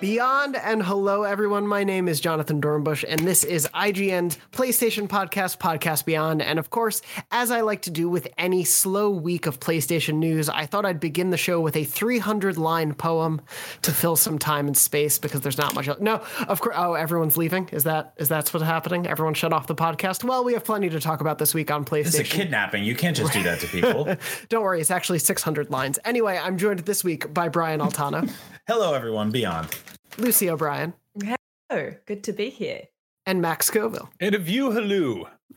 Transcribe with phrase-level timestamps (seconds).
[0.00, 1.66] Beyond and hello, everyone.
[1.66, 6.40] My name is Jonathan Dornbush, and this is IGN's PlayStation Podcast, Podcast Beyond.
[6.40, 7.02] And of course,
[7.32, 11.00] as I like to do with any slow week of PlayStation news, I thought I'd
[11.00, 13.40] begin the show with a 300 line poem
[13.82, 15.88] to fill some time and space because there's not much.
[15.88, 15.98] Else.
[15.98, 16.76] No, of course.
[16.78, 17.68] Oh, everyone's leaving.
[17.72, 19.04] Is that is that's what's happening?
[19.08, 20.22] Everyone shut off the podcast.
[20.22, 22.20] Well, we have plenty to talk about this week on PlayStation.
[22.20, 22.84] It's a kidnapping.
[22.84, 24.14] You can't just do that to people.
[24.48, 25.98] Don't worry, it's actually 600 lines.
[26.04, 28.30] Anyway, I'm joined this week by Brian Altano.
[28.68, 29.32] Hello, everyone.
[29.32, 29.74] Beyond.
[30.16, 30.94] Lucy O'Brien.
[31.70, 32.84] Hello, good to be here.
[33.26, 34.08] And Max Scoville.
[34.20, 35.26] And a view halloo.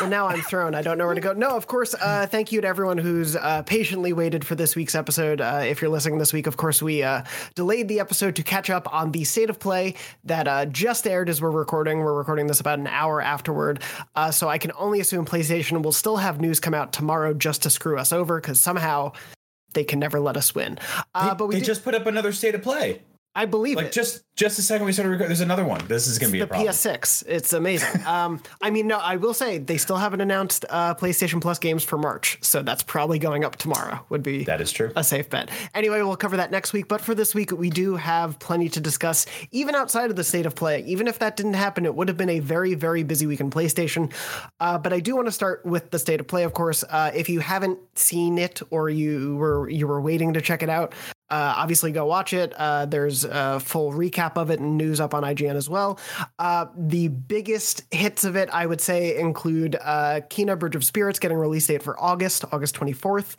[0.00, 0.74] well, now I'm thrown.
[0.74, 1.32] I don't know where to go.
[1.32, 1.94] No, of course.
[1.94, 5.40] Uh, thank you to everyone who's uh, patiently waited for this week's episode.
[5.40, 7.22] Uh, if you're listening this week, of course, we uh,
[7.54, 11.28] delayed the episode to catch up on the state of play that uh, just aired
[11.28, 12.00] as we're recording.
[12.00, 13.82] We're recording this about an hour afterward.
[14.14, 17.62] Uh, so I can only assume PlayStation will still have news come out tomorrow just
[17.62, 19.12] to screw us over because somehow
[19.74, 20.78] they can never let us win.
[21.14, 23.02] Uh, but we they just put up another state of play.
[23.36, 23.92] I believe like it.
[23.92, 25.28] just just a second we started recording.
[25.28, 25.84] There's another one.
[25.86, 26.68] This is going to be the a problem.
[26.68, 27.24] PS6.
[27.26, 28.04] It's amazing.
[28.06, 31.82] um, I mean, no, I will say they still haven't announced uh, PlayStation Plus games
[31.82, 34.04] for March, so that's probably going up tomorrow.
[34.08, 34.92] Would be that is true.
[34.94, 35.50] A safe bet.
[35.74, 36.86] Anyway, we'll cover that next week.
[36.86, 40.46] But for this week, we do have plenty to discuss, even outside of the state
[40.46, 40.84] of play.
[40.84, 43.50] Even if that didn't happen, it would have been a very very busy week in
[43.50, 44.12] PlayStation.
[44.60, 46.44] Uh, but I do want to start with the state of play.
[46.44, 50.40] Of course, uh, if you haven't seen it or you were you were waiting to
[50.40, 50.94] check it out,
[51.34, 52.52] uh, obviously, go watch it.
[52.56, 55.98] Uh, there's a full recap of it and news up on IGN as well.
[56.38, 61.18] Uh, the biggest hits of it, I would say, include uh, Kena Bridge of Spirits
[61.18, 63.34] getting release date for August, August 24th.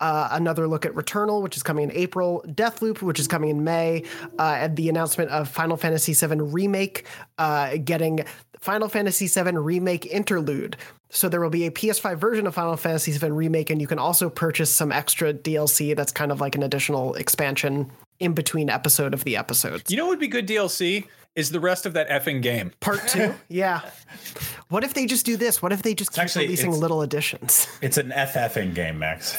[0.00, 2.44] Uh, another look at Returnal, which is coming in April.
[2.48, 4.02] Deathloop, which is coming in May.
[4.40, 7.06] Uh, and the announcement of Final Fantasy VII Remake
[7.38, 8.24] uh, getting
[8.60, 10.76] Final Fantasy VII Remake Interlude.
[11.10, 13.98] So there will be a PS5 version of Final Fantasy VII Remake, and you can
[13.98, 19.14] also purchase some extra DLC that's kind of like an additional expansion in between episode
[19.14, 19.90] of the episodes.
[19.90, 21.06] You know what would be good DLC?
[21.36, 22.72] Is the rest of that effing game.
[22.80, 23.34] Part two?
[23.48, 23.82] yeah.
[24.68, 25.60] What if they just do this?
[25.60, 27.68] What if they just keep actually, releasing little additions?
[27.82, 29.36] It's an FFing game, Max.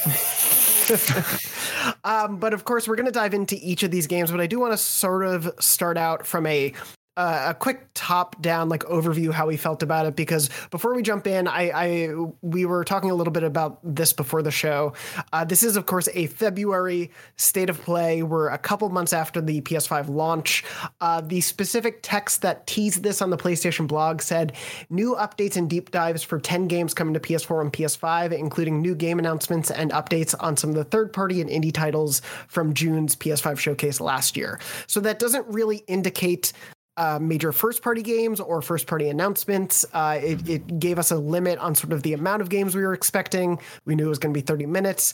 [2.03, 4.29] um, but of course, we're going to dive into each of these games.
[4.29, 6.71] But I do want to sort of start out from a
[7.17, 11.25] a quick top down like overview how we felt about it because before we jump
[11.25, 14.93] in I, I we were talking a little bit about this before the show.
[15.33, 18.21] Uh, this is of course a february state of play.
[18.21, 20.63] We're a couple months after the ps5 launch.
[21.01, 24.53] Uh, the specific text that teased this on the playstation blog said
[24.89, 28.93] new updates and deep dives for 10 games coming to ps4 and ps5 including new
[28.93, 33.15] game announcements and updates on some of the third party and indie titles from june's
[33.15, 34.59] ps5 showcase last year.
[34.85, 36.53] So that doesn't really indicate
[36.97, 39.85] uh, major first party games or first party announcements.
[39.93, 42.81] Uh, it, it, gave us a limit on sort of the amount of games we
[42.81, 43.59] were expecting.
[43.85, 45.13] We knew it was going to be 30 minutes,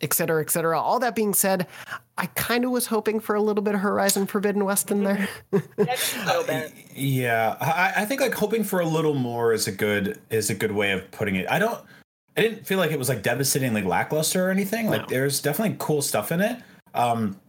[0.00, 0.80] et cetera, et cetera.
[0.80, 1.66] All that being said,
[2.16, 5.28] I kind of was hoping for a little bit of Horizon Forbidden West in there.
[6.94, 10.54] yeah, I, I think like hoping for a little more is a good is a
[10.54, 11.46] good way of putting it.
[11.50, 11.80] I don't.
[12.36, 14.88] I didn't feel like it was like devastatingly lackluster or anything.
[14.88, 15.06] Like no.
[15.08, 16.60] there's definitely cool stuff in it.
[16.92, 17.40] Um,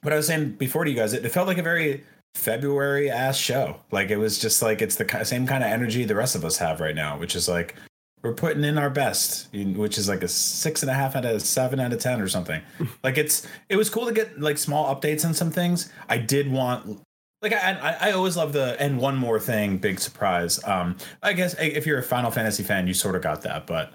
[0.00, 2.04] but I was saying before to you guys, it, it felt like a very
[2.38, 3.76] February ass show.
[3.90, 6.56] Like it was just like it's the same kind of energy the rest of us
[6.58, 7.74] have right now, which is like
[8.22, 11.42] we're putting in our best, which is like a six and a half out of
[11.42, 12.62] seven out of ten or something.
[13.02, 15.92] like it's it was cool to get like small updates on some things.
[16.08, 17.00] I did want
[17.42, 20.62] like I, I always love the and one more thing, big surprise.
[20.64, 23.92] Um, I guess if you're a Final Fantasy fan, you sort of got that, but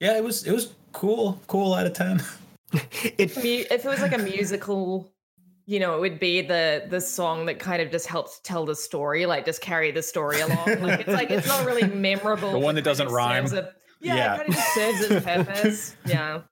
[0.00, 2.22] yeah, it was it was cool, cool out of ten.
[2.72, 5.13] it, if it was like a musical
[5.66, 8.76] you know, it would be the the song that kind of just helps tell the
[8.76, 10.80] story, like just carry the story along.
[10.80, 12.52] like it's like it's not really memorable.
[12.52, 13.46] The one that doesn't rhyme.
[13.46, 13.70] A,
[14.00, 15.96] yeah, yeah, it kind of just serves its purpose.
[16.04, 16.42] Yeah.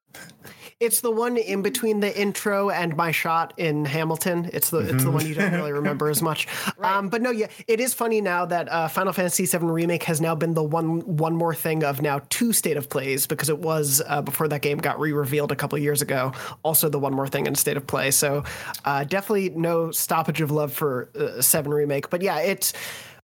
[0.82, 4.50] It's the one in between the intro and my shot in Hamilton.
[4.52, 4.96] It's the mm-hmm.
[4.96, 6.48] it's the one you don't really remember as much.
[6.76, 6.96] Right.
[6.96, 10.20] Um, but no, yeah, it is funny now that uh, Final Fantasy VII remake has
[10.20, 13.58] now been the one one more thing of now two state of plays because it
[13.58, 16.32] was uh, before that game got re-revealed a couple years ago.
[16.64, 18.10] Also, the one more thing in state of play.
[18.10, 18.42] So
[18.84, 22.10] uh, definitely no stoppage of love for uh, Seven remake.
[22.10, 22.72] But yeah, it's.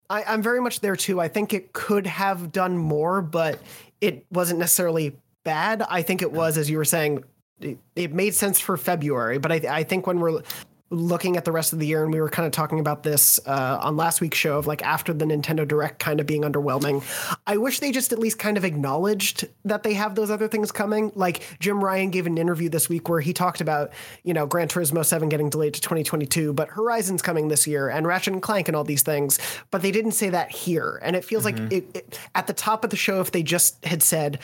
[0.09, 1.21] I, I'm very much there too.
[1.21, 3.59] I think it could have done more, but
[4.01, 5.81] it wasn't necessarily bad.
[5.81, 7.23] I think it was, as you were saying,
[7.59, 10.41] it, it made sense for February, but I, I think when we're
[10.91, 13.39] looking at the rest of the year, and we were kind of talking about this
[13.47, 17.03] uh, on last week's show of like after the Nintendo Direct kind of being underwhelming.
[17.47, 20.71] I wish they just at least kind of acknowledged that they have those other things
[20.71, 21.11] coming.
[21.15, 23.91] Like Jim Ryan gave an interview this week where he talked about,
[24.23, 28.05] you know, Gran Turismo 7 getting delayed to 2022, but Horizon's coming this year and
[28.05, 29.39] Ratchet and Clank and all these things.
[29.71, 30.99] But they didn't say that here.
[31.01, 31.63] And it feels mm-hmm.
[31.63, 34.39] like it, it, at the top of the show, if they just had said,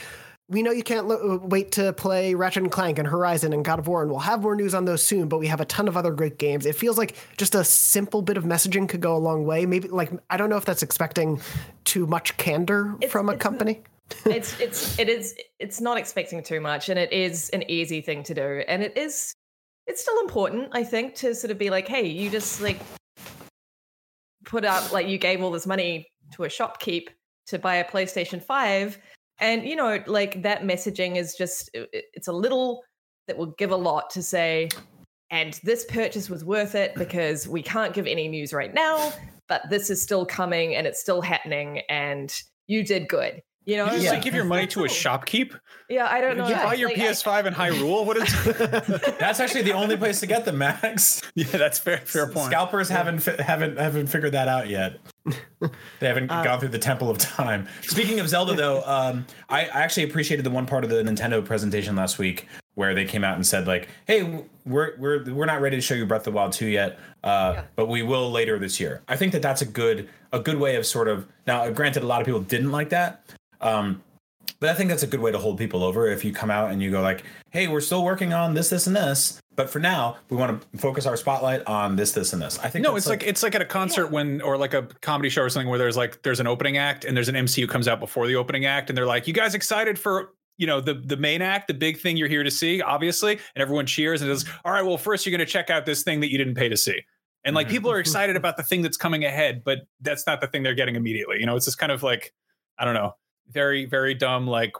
[0.52, 3.64] we know you can't lo- uh, wait to play Ratchet and Clank and Horizon and
[3.64, 5.30] God of War, and we'll have more news on those soon.
[5.30, 6.66] But we have a ton of other great games.
[6.66, 9.66] It feels like just a simple bit of messaging could go a long way.
[9.66, 11.42] Maybe like I don't know if that's expecting
[11.86, 13.82] too much candor it's, from a company.
[14.26, 18.22] it's it's it is it's not expecting too much, and it is an easy thing
[18.24, 19.34] to do, and it is
[19.88, 22.80] it's still important, I think, to sort of be like, hey, you just like
[24.44, 27.08] put up like you gave all this money to a shopkeep
[27.48, 28.98] to buy a PlayStation Five
[29.42, 32.84] and you know like that messaging is just it's a little
[33.28, 34.70] that will give a lot to say
[35.30, 39.12] and this purchase was worth it because we can't give any news right now
[39.50, 43.92] but this is still coming and it's still happening and you did good you know,
[43.92, 45.58] you just give your money to a shopkeep.
[45.88, 46.48] Yeah, I don't know.
[46.48, 48.06] You buy your like, PS5 I, in Hyrule.
[48.06, 48.44] What is?
[49.20, 51.22] that's actually the only place to get them, Max.
[51.36, 51.98] Yeah, that's fair.
[52.00, 52.48] Fair point.
[52.48, 52.98] Scalpers yeah.
[52.98, 55.00] haven't haven't haven't figured that out yet.
[56.00, 57.68] They haven't uh, gone through the Temple of Time.
[57.82, 61.44] Speaking of Zelda, though, um, I, I actually appreciated the one part of the Nintendo
[61.44, 65.62] presentation last week where they came out and said like, "Hey, we're we're we're not
[65.62, 67.64] ready to show you Breath of the Wild 2 yet, uh, yeah.
[67.76, 70.76] but we will later this year." I think that that's a good a good way
[70.76, 71.70] of sort of now.
[71.70, 73.24] Granted, a lot of people didn't like that,
[73.60, 74.02] um,
[74.62, 76.70] but I think that's a good way to hold people over if you come out
[76.70, 79.80] and you go like, "Hey, we're still working on this, this, and this, but for
[79.80, 82.96] now, we want to focus our spotlight on this, this, and this." I think no,
[82.96, 84.12] it's like, like, it's like at a concert yeah.
[84.12, 87.06] when or like a comedy show or something where there's like there's an opening act
[87.06, 89.34] and there's an MC who comes out before the opening act and they're like, "You
[89.34, 92.52] guys excited for?" You know the the main act, the big thing you're here to
[92.52, 95.72] see, obviously, and everyone cheers and says, "All right, well, first you're going to check
[95.72, 97.02] out this thing that you didn't pay to see."
[97.44, 97.78] And like mm-hmm.
[97.78, 100.76] people are excited about the thing that's coming ahead, but that's not the thing they're
[100.76, 101.38] getting immediately.
[101.40, 102.32] You know, it's just kind of like
[102.78, 103.16] I don't know
[103.52, 104.74] very very dumb like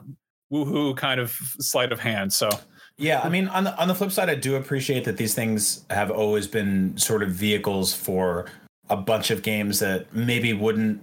[0.52, 2.32] woohoo kind of sleight of hand.
[2.32, 2.48] So
[2.98, 5.84] yeah, I mean on the on the flip side, I do appreciate that these things
[5.90, 8.46] have always been sort of vehicles for
[8.90, 11.02] a bunch of games that maybe wouldn't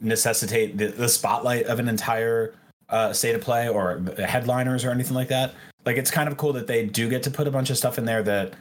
[0.00, 2.54] necessitate the, the spotlight of an entire
[2.88, 5.54] uh, state of play or headliners or anything like that.
[5.84, 7.98] Like it's kind of cool that they do get to put a bunch of stuff
[7.98, 8.54] in there that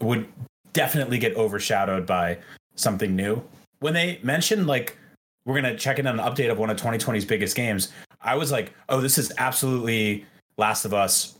[0.00, 0.26] would
[0.72, 2.38] definitely get overshadowed by
[2.76, 3.42] something new.
[3.80, 4.96] When they mentioned like
[5.50, 7.92] we're gonna check in on an update of one of 2020's biggest games.
[8.20, 10.24] I was like, oh, this is absolutely
[10.56, 11.38] Last of Us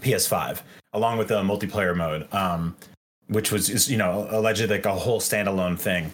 [0.00, 0.60] PS5,
[0.92, 2.76] along with the multiplayer mode, um,
[3.28, 6.12] which was is, you know allegedly like a whole standalone thing.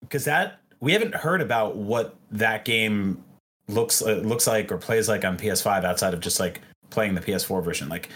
[0.00, 3.22] Because that we haven't heard about what that game
[3.68, 7.20] looks uh, looks like or plays like on PS5 outside of just like playing the
[7.20, 7.88] PS4 version.
[7.88, 8.08] Like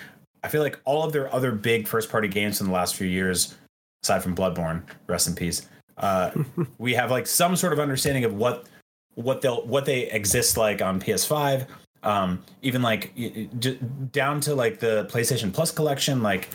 [0.45, 3.07] I feel like all of their other big first party games in the last few
[3.07, 3.55] years,
[4.03, 6.31] aside from Bloodborne, rest in peace, uh,
[6.79, 8.67] we have like some sort of understanding of what
[9.15, 11.67] what they'll what they exist like on PS5.
[12.03, 13.79] Um, even like d-
[14.13, 16.49] down to like the PlayStation Plus collection, like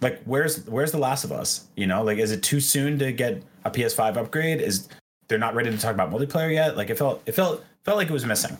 [0.00, 1.68] like where's where's the Last of Us?
[1.76, 4.60] You know, like is it too soon to get a PS5 upgrade?
[4.60, 4.88] Is
[5.28, 6.76] they're not ready to talk about multiplayer yet?
[6.76, 8.56] Like it felt it felt felt like it was missing.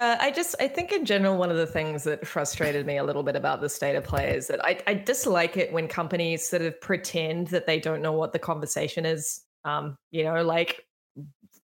[0.00, 3.04] Uh, I just, I think in general, one of the things that frustrated me a
[3.04, 6.48] little bit about the state of play is that I, I dislike it when companies
[6.48, 9.42] sort of pretend that they don't know what the conversation is.
[9.62, 10.86] Um, you know, like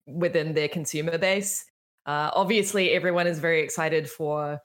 [0.05, 1.65] within their consumer base.
[2.05, 4.59] Uh, obviously, everyone is very excited for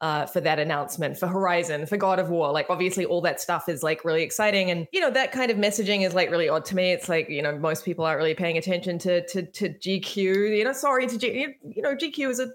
[0.00, 2.52] uh, for that announcement for Horizon, for God of War.
[2.52, 5.58] Like, obviously, all that stuff is like really exciting, and you know that kind of
[5.58, 6.92] messaging is like really odd to me.
[6.92, 10.56] It's like you know most people aren't really paying attention to to, to GQ.
[10.56, 12.48] You know, sorry to G, you know GQ is a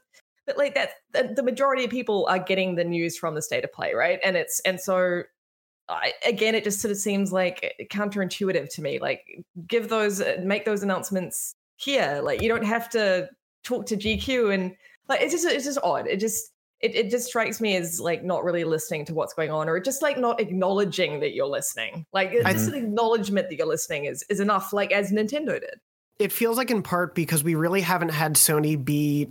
[0.45, 0.91] but like that
[1.35, 4.19] the, majority of people are getting the news from the state of play right?
[4.23, 5.23] And it's and so
[5.87, 10.37] I, again it just sort of seems like counterintuitive to me like give those uh,
[10.43, 12.21] make those announcements here.
[12.23, 13.29] Like you don't have to
[13.63, 14.75] talk to gq and
[15.07, 16.07] like it's just it's just odd.
[16.07, 19.49] It just it, it just strikes me as like not really listening to what's going
[19.49, 22.05] on or just like not acknowledging that you're listening.
[22.13, 22.51] Like mm-hmm.
[22.51, 25.79] just an acknowledgement that you're listening is is enough like as nintendo did.
[26.17, 29.29] It feels like in part because we really haven't had sony be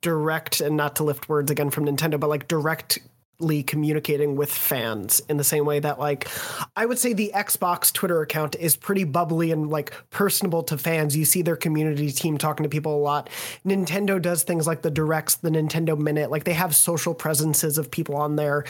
[0.00, 5.22] direct and not to lift words again from Nintendo, but like directly communicating with fans
[5.28, 6.28] in the same way that like
[6.76, 11.16] I would say the Xbox Twitter account is pretty bubbly and like personable to fans.
[11.16, 13.30] You see their community team talking to people a lot.
[13.64, 17.90] Nintendo does things like the directs, the Nintendo Minute, like they have social presences of
[17.90, 18.64] people on there.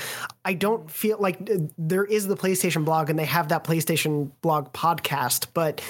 [0.45, 4.31] I don't feel like uh, there is the PlayStation blog and they have that PlayStation
[4.41, 5.81] blog podcast, but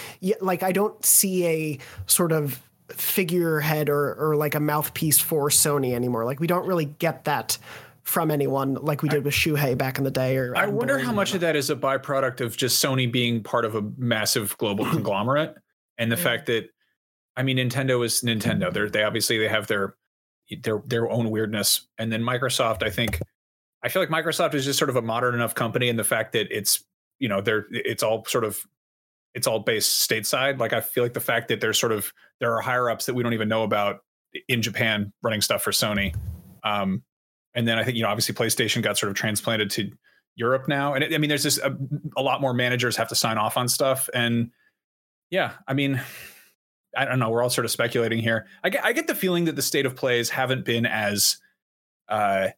[0.41, 2.61] like I don't see a sort of
[2.95, 6.25] figurehead or or like a mouthpiece for Sony anymore.
[6.25, 7.59] Like we don't really get that
[8.03, 10.37] from anyone like we did with Shuhei back in the day.
[10.37, 13.65] Or I wonder how much of that is a byproduct of just Sony being part
[13.65, 15.55] of a massive global conglomerate,
[15.99, 16.23] and the yeah.
[16.23, 16.69] fact that
[17.37, 18.73] I mean Nintendo is Nintendo.
[18.73, 19.95] They're they obviously they have their
[20.63, 22.83] their their own weirdness, and then Microsoft.
[22.83, 23.21] I think
[23.83, 26.33] I feel like Microsoft is just sort of a modern enough company, and the fact
[26.33, 26.85] that it's
[27.19, 28.61] you know they're it's all sort of
[29.35, 30.59] it's all based stateside.
[30.59, 33.15] Like I feel like the fact that there's sort of there are higher ups that
[33.15, 34.01] we don't even know about
[34.49, 36.15] in Japan running stuff for Sony
[36.63, 37.03] Um,
[37.55, 39.91] and then I think you know obviously PlayStation got sort of transplanted to
[40.37, 41.77] Europe now, and it, I mean there's just a,
[42.17, 44.51] a, lot more managers have to sign off on stuff, and
[45.31, 46.01] yeah, I mean.
[46.97, 47.31] I don't know.
[47.31, 48.49] We're all sort of speculating here.
[48.65, 51.37] I get, I get the feeling that the state of plays haven't been as
[52.09, 52.49] uh,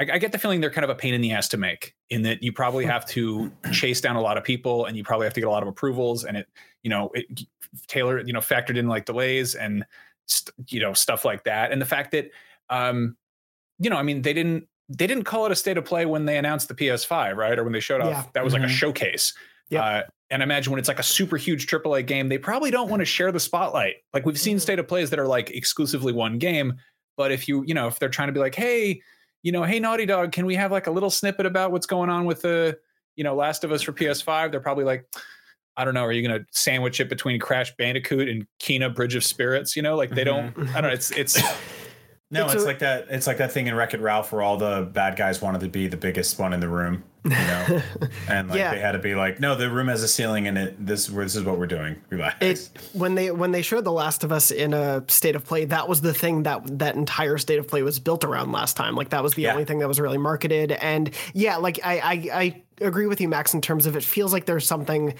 [0.00, 1.94] I, I, get the feeling they're kind of a pain in the ass to make
[2.08, 5.26] in that you probably have to chase down a lot of people and you probably
[5.26, 6.48] have to get a lot of approvals and it,
[6.82, 7.42] you know, it
[7.86, 9.84] Taylor, you know, factored in like delays and,
[10.26, 11.70] st- you know, stuff like that.
[11.70, 12.30] And the fact that,
[12.68, 13.16] um,
[13.78, 16.24] you know, I mean, they didn't, they didn't call it a state of play when
[16.24, 17.56] they announced the PS5, right?
[17.58, 18.24] Or when they showed off, yeah.
[18.34, 18.62] that was mm-hmm.
[18.62, 18.78] like a mm-hmm.
[18.78, 19.32] showcase.
[19.68, 19.84] Yeah.
[19.84, 23.00] Uh, and imagine when it's like a super huge AAA game, they probably don't want
[23.00, 23.96] to share the spotlight.
[24.12, 24.62] Like we've seen mm-hmm.
[24.62, 26.74] state of plays that are like exclusively one game.
[27.16, 29.00] But if you, you know, if they're trying to be like, hey,
[29.42, 32.10] you know, hey Naughty Dog, can we have like a little snippet about what's going
[32.10, 32.78] on with the,
[33.16, 34.50] you know, Last of Us for PS5?
[34.50, 35.06] They're probably like,
[35.76, 39.14] I don't know, are you going to sandwich it between Crash Bandicoot and Kena Bridge
[39.14, 39.76] of Spirits?
[39.76, 40.54] You know, like they don't.
[40.54, 40.76] Mm-hmm.
[40.76, 40.94] I don't know.
[40.94, 41.40] It's it's.
[42.32, 43.06] No, it's, it's a, like that.
[43.10, 45.68] It's like that thing in Wreck It Ralph where all the bad guys wanted to
[45.68, 47.82] be the biggest one in the room, you know,
[48.28, 48.72] and like yeah.
[48.72, 50.86] they had to be like, no, the room has a ceiling and it.
[50.86, 52.00] This this is what we're doing.
[52.08, 52.36] Relax.
[52.40, 55.64] It when they when they showed The Last of Us in a state of play,
[55.64, 58.94] that was the thing that that entire state of play was built around last time.
[58.94, 59.52] Like that was the yeah.
[59.52, 63.28] only thing that was really marketed, and yeah, like I, I I agree with you,
[63.28, 65.14] Max, in terms of it feels like there's something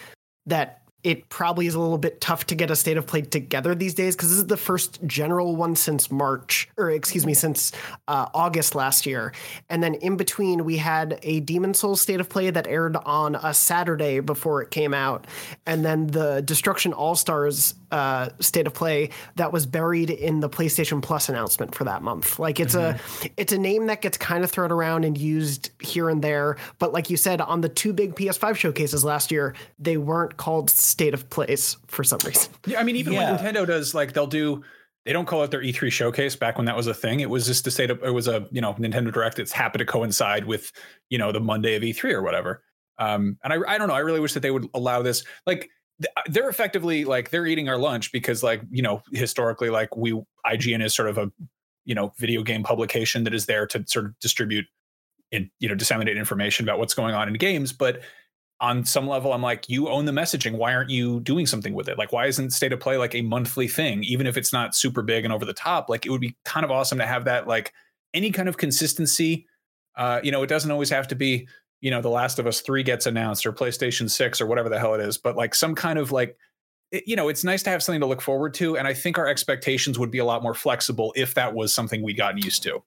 [0.47, 3.75] that it probably is a little bit tough to get a state of play together
[3.75, 7.73] these days because this is the first general one since March, or excuse me, since
[8.07, 9.33] uh, August last year.
[9.71, 13.35] And then in between, we had a Demon's Souls state of play that aired on
[13.37, 15.27] a Saturday before it came out,
[15.67, 20.49] and then the Destruction All Stars uh, state of play that was buried in the
[20.49, 22.39] PlayStation Plus announcement for that month.
[22.39, 23.27] Like it's mm-hmm.
[23.27, 26.57] a it's a name that gets kind of thrown around and used here and there,
[26.79, 30.69] but like you said, on the two big PS5 showcases last year, they weren't called
[30.91, 32.53] state of place for some reason.
[32.67, 33.33] Yeah, I mean, even yeah.
[33.33, 34.63] when Nintendo does, like, they'll do.
[35.07, 37.21] They don't call it their E3 showcase back when that was a thing.
[37.21, 39.81] It was just to say that it was a you know Nintendo Direct that's happened
[39.81, 40.73] to coincide with
[41.09, 42.63] you know the Monday of E3 or whatever.
[42.99, 43.95] Um, and I I don't know.
[43.95, 45.25] I really wish that they would allow this.
[45.47, 45.71] Like
[46.27, 50.13] they're effectively like they're eating our lunch because like you know historically like we
[50.47, 51.31] IGN is sort of a
[51.85, 54.67] you know video game publication that is there to sort of distribute
[55.33, 58.01] and you know disseminate information about what's going on in games but
[58.61, 60.53] on some level i'm like you own the messaging.
[60.53, 61.99] Why aren't you doing something with it?
[61.99, 64.05] Like why isn't state of play like a monthly thing?
[64.05, 66.65] Even if it's not super big and over the top like it would be kind
[66.65, 67.73] of awesome to have that like
[68.13, 69.47] any kind of consistency.
[69.97, 71.49] Uh you know it doesn't always have to be
[71.81, 74.79] you know the last of us 3 gets announced or playstation 6 or whatever the
[74.79, 76.37] hell it is but like some kind of like
[76.91, 79.19] it, you know it's nice to have something to look forward to and i think
[79.19, 82.63] our expectations would be a lot more flexible if that was something we'd gotten used
[82.63, 82.83] to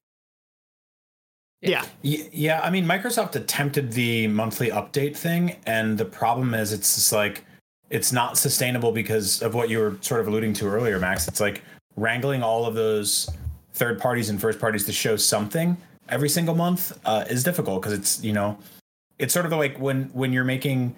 [1.63, 1.85] yeah.
[2.01, 2.61] Yeah.
[2.61, 7.45] I mean, Microsoft attempted the monthly update thing, and the problem is it's just like
[7.89, 11.27] it's not sustainable because of what you were sort of alluding to earlier, Max.
[11.27, 11.61] It's like
[11.95, 13.29] wrangling all of those
[13.73, 15.77] third parties and first parties to show something
[16.09, 18.57] every single month uh, is difficult because it's you know
[19.19, 20.95] it's sort of like when when you're making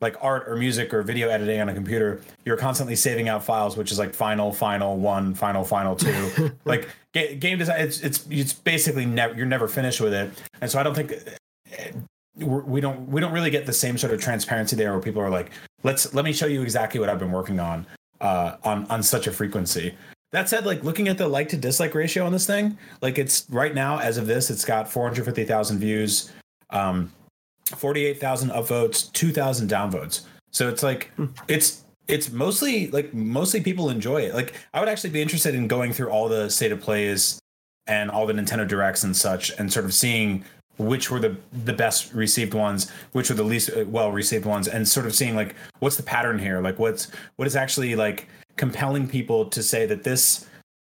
[0.00, 3.76] like art or music or video editing on a computer, you're constantly saving out files,
[3.76, 6.52] which is like final, final one, final, final two.
[6.64, 10.70] like ga- game design, it's it's it's basically never you're never finished with it, and
[10.70, 11.14] so I don't think
[11.72, 11.92] eh,
[12.36, 15.30] we don't we don't really get the same sort of transparency there, where people are
[15.30, 15.50] like,
[15.82, 17.86] let's let me show you exactly what I've been working on
[18.20, 19.94] uh, on on such a frequency.
[20.32, 23.46] That said, like looking at the like to dislike ratio on this thing, like it's
[23.48, 26.32] right now as of this, it's got 450,000 views.
[26.70, 27.12] Um,
[27.74, 30.22] 48,000 upvotes, 2,000 downvotes.
[30.52, 31.26] So it's like hmm.
[31.48, 34.34] it's it's mostly like mostly people enjoy it.
[34.34, 37.38] Like I would actually be interested in going through all the state of plays
[37.86, 40.44] and all the Nintendo directs and such and sort of seeing
[40.78, 44.68] which were the the best received ones, which were the least uh, well received ones
[44.68, 46.60] and sort of seeing like what's the pattern here?
[46.60, 50.46] Like what's what is actually like compelling people to say that this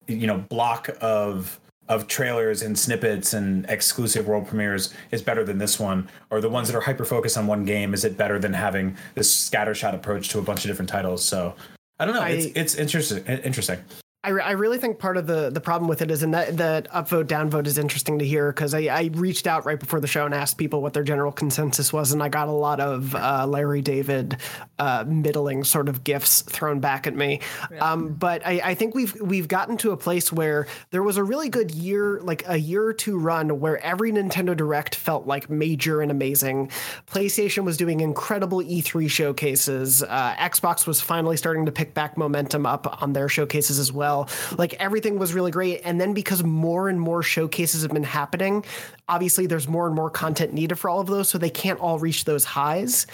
[0.07, 5.59] you know block of of trailers and snippets and exclusive world premieres is better than
[5.59, 6.09] this one?
[6.31, 8.97] Or the ones that are hyper focused on one game is it better than having
[9.15, 11.25] this scattershot approach to a bunch of different titles?
[11.25, 11.55] So
[11.99, 12.23] i don't know.
[12.23, 13.79] I, it's, it's interesting interesting
[14.25, 16.57] I, re- I really think part of the the problem with it is in that
[16.57, 20.07] that upvote downvote is interesting to hear because I, I reached out right before the
[20.07, 23.15] show and asked people what their general consensus was and I got a lot of
[23.15, 24.39] uh, Larry David
[24.79, 27.41] uh, middling sort of gifts thrown back at me.
[27.71, 27.93] Yeah.
[27.93, 31.23] Um, but I, I think we've we've gotten to a place where there was a
[31.23, 35.51] really good year like a year or two run where every Nintendo Direct felt like
[35.51, 36.71] major and amazing.
[37.07, 40.03] PlayStation was doing incredible E3 showcases.
[40.03, 44.14] Uh, Xbox was finally starting to pick back momentum up on their showcases as well
[44.15, 44.29] well.
[44.57, 45.81] Like everything was really great.
[45.85, 48.65] And then because more and more showcases have been happening,
[49.09, 51.29] obviously there's more and more content needed for all of those.
[51.29, 53.07] So they can't all reach those highs.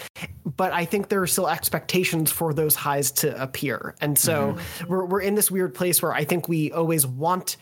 [0.45, 3.95] But I think there are still expectations for those highs to appear.
[4.01, 4.87] And so mm-hmm.
[4.87, 7.57] we're, we're in this weird place where I think we always want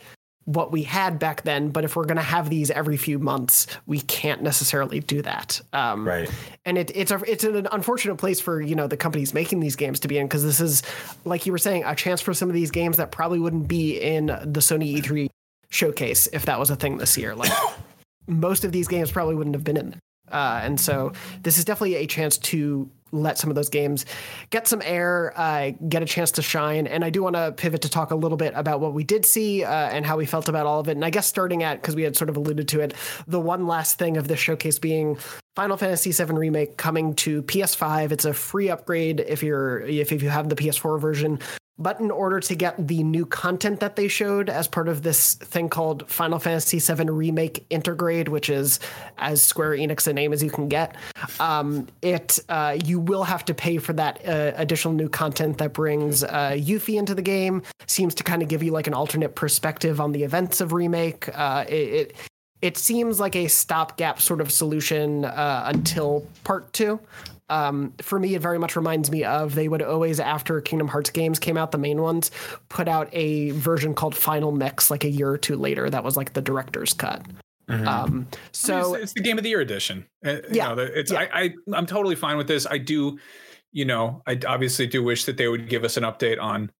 [0.54, 1.70] what we had back then.
[1.70, 5.60] But if we're going to have these every few months, we can't necessarily do that.
[5.72, 6.30] Um, right.
[6.64, 9.76] And it, it's a it's an unfortunate place for you know the companies making these
[9.76, 10.82] games to be in because this is
[11.24, 14.00] like you were saying a chance for some of these games that probably wouldn't be
[14.00, 15.28] in the Sony E3
[15.70, 17.34] showcase if that was a thing this year.
[17.34, 17.52] Like
[18.26, 20.00] most of these games probably wouldn't have been in there.
[20.30, 24.06] Uh, and so this is definitely a chance to let some of those games
[24.50, 26.86] get some air, uh, get a chance to shine.
[26.86, 29.26] And I do want to pivot to talk a little bit about what we did
[29.26, 30.92] see uh, and how we felt about all of it.
[30.92, 32.94] And I guess starting at, because we had sort of alluded to it,
[33.26, 35.18] the one last thing of this showcase being
[35.56, 38.12] Final Fantasy VII Remake coming to PS5.
[38.12, 41.40] It's a free upgrade if you're if, if you have the PS4 version.
[41.80, 45.34] But in order to get the new content that they showed as part of this
[45.34, 48.78] thing called Final Fantasy VII Remake Intergrade, which is
[49.16, 50.94] as Square Enix a name as you can get,
[51.40, 55.72] um, it uh, you will have to pay for that uh, additional new content that
[55.72, 57.62] brings uh, Yuffie into the game.
[57.86, 61.28] Seems to kind of give you like an alternate perspective on the events of Remake.
[61.36, 62.16] Uh, it, it
[62.62, 67.00] it seems like a stopgap sort of solution uh, until part two.
[67.50, 71.10] Um, for me, it very much reminds me of they would always, after Kingdom Hearts
[71.10, 72.30] games came out, the main ones,
[72.68, 75.90] put out a version called Final Mix like a year or two later.
[75.90, 77.26] That was like the director's cut.
[77.68, 77.86] Mm-hmm.
[77.86, 80.06] Um, so I mean, it's, it's, the game of the year edition.
[80.24, 81.28] Uh, yeah, know, it's yeah.
[81.32, 82.66] I, I I'm totally fine with this.
[82.66, 83.18] I do,
[83.72, 86.70] you know, I obviously do wish that they would give us an update on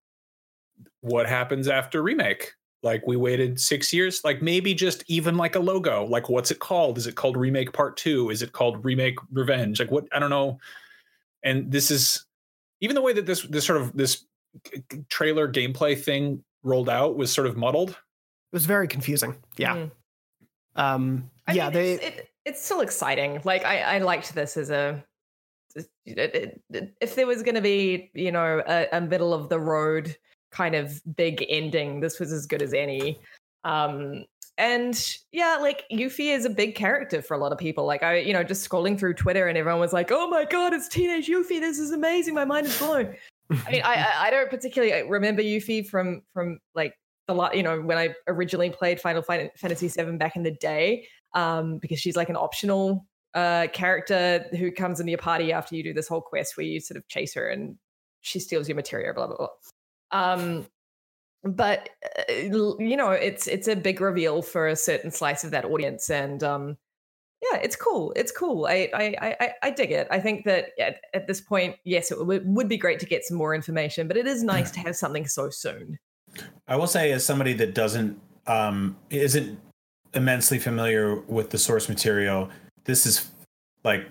[1.01, 5.59] what happens after remake like we waited six years like maybe just even like a
[5.59, 6.05] logo.
[6.05, 6.97] Like what's it called?
[6.97, 8.29] Is it called remake part two?
[8.29, 9.79] Is it called remake revenge?
[9.79, 10.59] Like what i don't know.
[11.43, 12.25] And this is
[12.81, 14.25] even the way that this this sort of this
[15.09, 17.91] trailer gameplay thing rolled out was sort of muddled.
[17.91, 19.35] It was very confusing.
[19.57, 19.75] Yeah.
[19.75, 19.91] Mm.
[20.75, 23.41] um I yeah mean, they it's, it, it's still exciting.
[23.43, 25.03] Like i i liked this as a
[26.05, 30.17] if there was going to be you know a, a middle of the road
[30.51, 31.99] kind of big ending.
[31.99, 33.19] This was as good as any.
[33.63, 34.25] Um,
[34.57, 37.85] and yeah, like Yuffie is a big character for a lot of people.
[37.85, 40.73] Like I, you know, just scrolling through Twitter and everyone was like, "Oh my god,
[40.73, 41.59] it's teenage Yuffie!
[41.59, 42.35] This is amazing!
[42.35, 43.15] My mind is blown."
[43.65, 46.93] I mean, I I don't particularly remember Yuffie from from like
[47.27, 51.07] the lot, you know, when I originally played Final Fantasy VII back in the day,
[51.33, 55.83] um, because she's like an optional uh character who comes into your party after you
[55.83, 57.77] do this whole quest where you sort of chase her and
[58.19, 59.47] she steals your materia, blah blah blah.
[60.11, 60.67] Um,
[61.43, 61.89] but
[62.29, 66.09] uh, you know, it's it's a big reveal for a certain slice of that audience,
[66.09, 66.77] and um,
[67.41, 68.13] yeah, it's cool.
[68.15, 68.67] It's cool.
[68.67, 70.07] I I I, I dig it.
[70.11, 73.23] I think that at, at this point, yes, it w- would be great to get
[73.23, 75.97] some more information, but it is nice to have something so soon.
[76.67, 79.59] I will say, as somebody that doesn't um, isn't
[80.13, 82.49] immensely familiar with the source material,
[82.83, 83.31] this is
[83.83, 84.05] like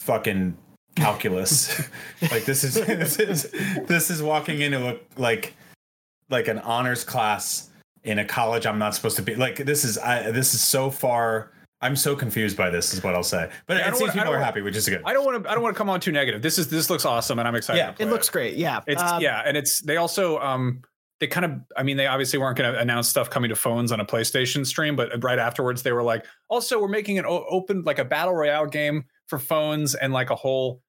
[0.00, 0.56] fucking
[0.94, 1.82] calculus.
[2.30, 3.50] like this is this is
[3.86, 5.54] this is walking into a like
[6.30, 7.70] like an honors class
[8.02, 9.34] in a college I'm not supposed to be.
[9.34, 11.52] Like this is I this is so far
[11.84, 13.50] I'm so confused by this, is what I'll say.
[13.66, 15.02] But yeah, it seems wanna, people are happy, which is good.
[15.04, 15.50] I don't want to.
[15.50, 16.40] I don't want to come on too negative.
[16.40, 17.78] This is this looks awesome, and I'm excited.
[17.78, 18.32] Yeah, it looks it.
[18.32, 18.56] great.
[18.56, 20.80] Yeah, it's um, yeah, and it's they also um
[21.20, 21.60] they kind of.
[21.76, 24.64] I mean, they obviously weren't going to announce stuff coming to phones on a PlayStation
[24.64, 28.34] stream, but right afterwards they were like, also we're making an open like a battle
[28.34, 30.80] royale game for phones and like a whole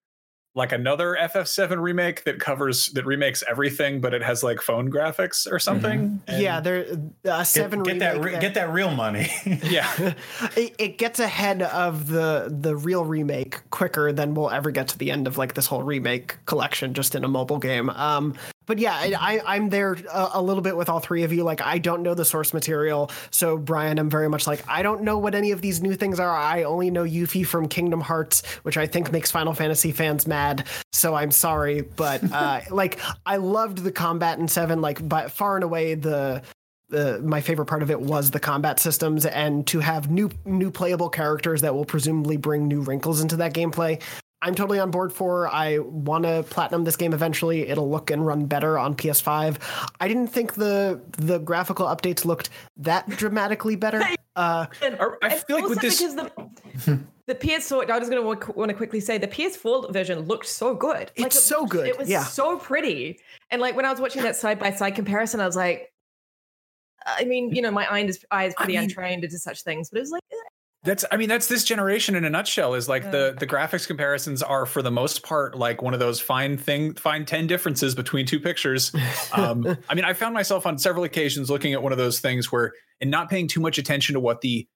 [0.56, 5.52] like another FF7 remake that covers that remakes everything, but it has like phone graphics
[5.52, 6.22] or something.
[6.28, 6.42] Mm-hmm.
[6.42, 6.86] Yeah, there
[7.26, 9.30] uh, seven get, get that, that, get that real money.
[9.64, 9.92] yeah,
[10.56, 14.98] it, it, gets ahead of the the real remake quicker than we'll ever get to
[14.98, 17.90] the end of like this whole remake collection just in a mobile game.
[17.90, 18.34] Um,
[18.66, 21.44] but yeah, I, I'm there a, a, little bit with all three of you.
[21.44, 23.12] Like, I don't know the source material.
[23.32, 26.20] So, Brian, I'm very much like, I don't know what any of these new things
[26.20, 26.36] are.
[26.36, 30.68] I only know Yuffie from Kingdom Hearts, which I think makes Final Fantasy fans mad.
[30.92, 31.82] So, I'm sorry.
[31.82, 34.82] But, uh, like, I loved the combat in Seven.
[34.82, 36.42] Like, but far and away, the
[36.90, 40.70] the my favorite part of it was the combat systems and to have new new
[40.70, 44.00] playable characters that will presumably bring new wrinkles into that gameplay
[44.46, 45.48] I'm totally on board for.
[45.48, 47.68] I want to platinum this game eventually.
[47.68, 49.58] It'll look and run better on PS5.
[50.00, 54.04] I didn't think the the graphical updates looked that dramatically better.
[54.36, 54.68] Uh,
[55.24, 56.30] I feel like with this the
[57.26, 57.90] the PS4.
[57.90, 61.12] I was going to want to quickly say the PS4 version looked so good.
[61.18, 61.88] Like it's it, so good.
[61.88, 62.24] It was yeah.
[62.24, 63.20] so pretty.
[63.50, 65.92] And like when I was watching that side by side comparison, I was like,
[67.06, 69.64] I mean, you know, my eye is, eye is pretty I mean, untrained into such
[69.64, 70.36] things, but it was like, eh,
[70.86, 73.12] that's I mean that's this generation in a nutshell is like yeah.
[73.12, 76.94] the the graphics comparisons are for the most part like one of those fine thing
[76.94, 78.94] fine 10 differences between two pictures.
[79.34, 82.52] Um, I mean I found myself on several occasions looking at one of those things
[82.52, 84.68] where and not paying too much attention to what the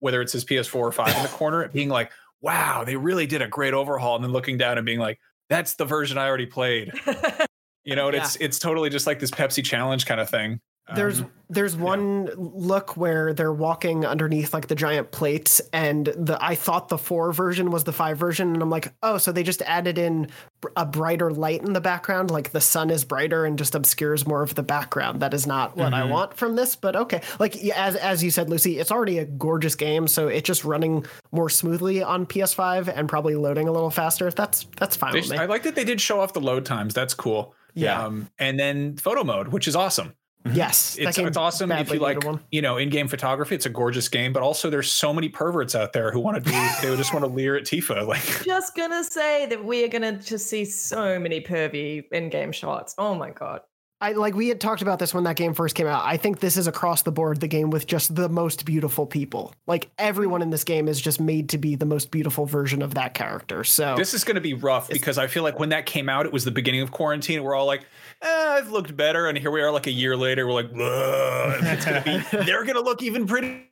[0.00, 3.42] whether it's his PS4 or 5 in the corner being like wow they really did
[3.42, 6.46] a great overhaul and then looking down and being like that's the version I already
[6.46, 6.92] played.
[7.84, 8.20] you know, yeah.
[8.22, 10.60] it's it's totally just like this Pepsi challenge kind of thing.
[10.94, 12.32] There's um, there's one yeah.
[12.36, 17.32] look where they're walking underneath like the giant plates, and the I thought the four
[17.32, 20.28] version was the five version, and I'm like, oh, so they just added in
[20.76, 24.42] a brighter light in the background, like the sun is brighter and just obscures more
[24.42, 25.20] of the background.
[25.20, 25.94] That is not what mm-hmm.
[25.94, 27.22] I want from this, but okay.
[27.38, 31.06] Like as as you said, Lucy, it's already a gorgeous game, so it's just running
[31.32, 34.30] more smoothly on PS5 and probably loading a little faster.
[34.30, 35.14] That's that's fine.
[35.26, 36.92] They, I like that they did show off the load times.
[36.92, 37.54] That's cool.
[37.72, 38.04] Yeah.
[38.04, 40.14] Um, and then photo mode, which is awesome.
[40.44, 40.56] Mm-hmm.
[40.56, 43.54] Yes, it's, it's awesome if you like you know in-game photography.
[43.54, 46.50] It's a gorgeous game, but also there's so many perverts out there who want to
[46.50, 46.50] do
[46.82, 48.04] they just want to leer at Tifa.
[48.14, 52.94] Like, just gonna say that we are gonna just see so many pervy in-game shots.
[52.98, 53.62] Oh my god.
[54.00, 56.02] I like we had talked about this when that game first came out.
[56.04, 59.54] I think this is across the board the game with just the most beautiful people.
[59.66, 62.94] Like everyone in this game is just made to be the most beautiful version of
[62.94, 63.64] that character.
[63.64, 66.26] So this is going to be rough because I feel like when that came out,
[66.26, 67.42] it was the beginning of quarantine.
[67.42, 67.86] We're all like,
[68.20, 70.46] eh, "I've looked better," and here we are, like a year later.
[70.46, 72.44] We're like, it's going to be.
[72.44, 73.62] They're going to look even prettier.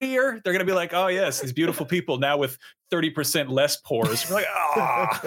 [0.00, 2.58] They're going to be like, "Oh yes, these beautiful people now with
[2.90, 4.28] 30% less pores.
[4.28, 5.20] We're like, ah.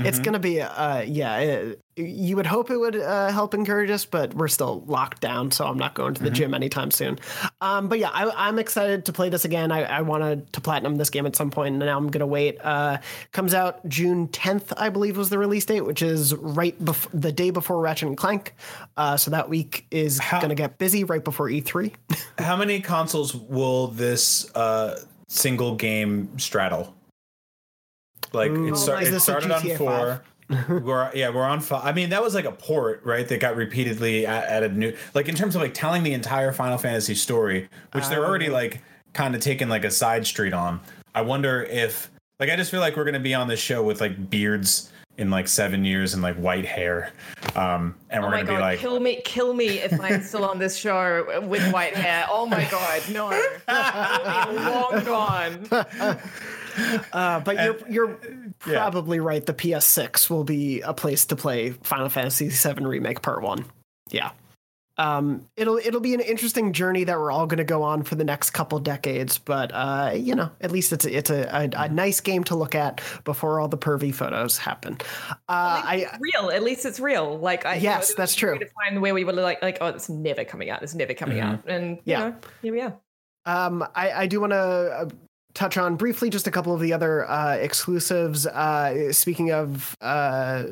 [0.00, 3.90] it's going to be, uh, yeah, it, you would hope it would uh, help encourage
[3.90, 6.34] us, but we're still locked down, so I'm not going to the mm-hmm.
[6.34, 7.18] gym anytime soon.
[7.60, 9.72] Um, but yeah, I, am excited to play this again.
[9.72, 12.26] I, I, wanted to platinum this game at some point, and now I'm going to
[12.26, 12.58] wait.
[12.62, 12.98] Uh,
[13.32, 17.32] comes out June 10th, I believe, was the release date, which is right before the
[17.32, 18.54] day before Ratchet and Clank.
[18.96, 21.94] Uh, so that week is going to get busy right before E3.
[22.38, 26.94] how many consoles will this uh, single game straddle?
[28.32, 30.22] Like Ooh, it, start, it started on four.
[30.68, 31.84] we're yeah we're on five.
[31.84, 35.34] I mean that was like a port right that got repeatedly added new like in
[35.34, 38.54] terms of like telling the entire Final Fantasy story, which they're already oh.
[38.54, 40.80] like kind of taking like a side street on.
[41.14, 42.10] I wonder if
[42.40, 45.30] like I just feel like we're gonna be on this show with like beards in
[45.30, 47.12] like seven years and like white hair.
[47.54, 50.44] Um, and we're oh gonna god, be like, kill me, kill me if I'm still
[50.44, 52.26] on this show with white hair.
[52.30, 53.28] Oh my god, no,
[54.90, 55.66] long gone.
[57.12, 58.18] Uh, but and, you're you're
[58.60, 59.24] probably yeah.
[59.24, 59.44] right.
[59.44, 63.64] The PS6 will be a place to play Final Fantasy VII Remake Part One.
[64.10, 64.30] Yeah.
[64.98, 68.16] Um, it'll it'll be an interesting journey that we're all going to go on for
[68.16, 69.38] the next couple decades.
[69.38, 72.56] But uh, you know, at least it's a, it's a, a, a, nice game to
[72.56, 74.98] look at before all the pervy photos happen.
[75.30, 76.50] Uh, I real.
[76.50, 77.38] At least it's real.
[77.38, 78.58] Like I, yes, you know, that's true.
[78.58, 80.82] To find where we were like like oh, it's never coming out.
[80.82, 81.54] It's never coming mm-hmm.
[81.54, 81.68] out.
[81.68, 82.96] And yeah, know, here we are.
[83.46, 85.08] Um, I, I do want to uh,
[85.54, 88.46] touch on briefly just a couple of the other uh, exclusives.
[88.46, 90.64] Uh, speaking of uh,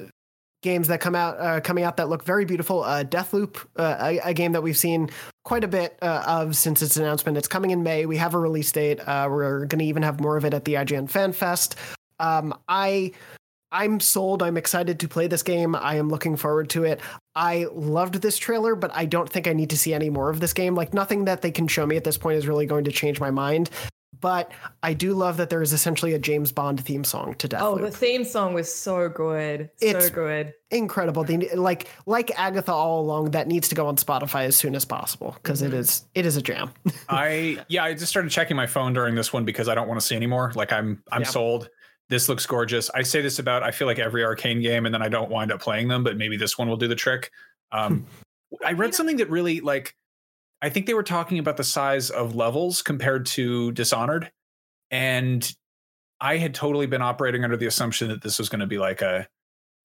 [0.62, 2.82] games that come out uh, coming out that look very beautiful.
[2.82, 5.10] Uh, Deathloop, uh, a, a, game that we've seen
[5.44, 7.38] quite a bit uh, of since its announcement.
[7.38, 8.06] It's coming in May.
[8.06, 9.00] We have a release date.
[9.06, 11.76] Uh, we're going to even have more of it at the IGN Fan Fest.
[12.18, 13.12] Um, I.
[13.72, 14.44] I'm sold.
[14.44, 15.74] I'm excited to play this game.
[15.74, 17.00] I am looking forward to it.
[17.34, 20.38] I loved this trailer, but I don't think I need to see any more of
[20.38, 20.76] this game.
[20.76, 23.18] Like, nothing that they can show me at this point is really going to change
[23.18, 23.68] my mind
[24.20, 24.52] but
[24.82, 27.62] I do love that there is essentially a James Bond theme song to Death.
[27.62, 31.24] Oh, the theme song was so good, it's so good, incredible.
[31.24, 34.84] The, like like Agatha all along, that needs to go on Spotify as soon as
[34.84, 35.74] possible because mm-hmm.
[36.14, 36.70] it is a jam.
[37.08, 40.00] I yeah, I just started checking my phone during this one because I don't want
[40.00, 40.52] to see anymore.
[40.54, 41.28] Like I'm I'm yeah.
[41.28, 41.68] sold.
[42.08, 42.88] This looks gorgeous.
[42.90, 45.50] I say this about I feel like every Arkane game, and then I don't wind
[45.50, 47.30] up playing them, but maybe this one will do the trick.
[47.72, 48.06] Um,
[48.64, 49.96] I read something that really like
[50.62, 54.30] I think they were talking about the size of levels compared to Dishonored.
[54.90, 55.50] And
[56.20, 59.02] I had totally been operating under the assumption that this was going to be like
[59.02, 59.28] a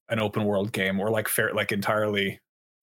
[0.09, 2.39] an open world game or like fair like entirely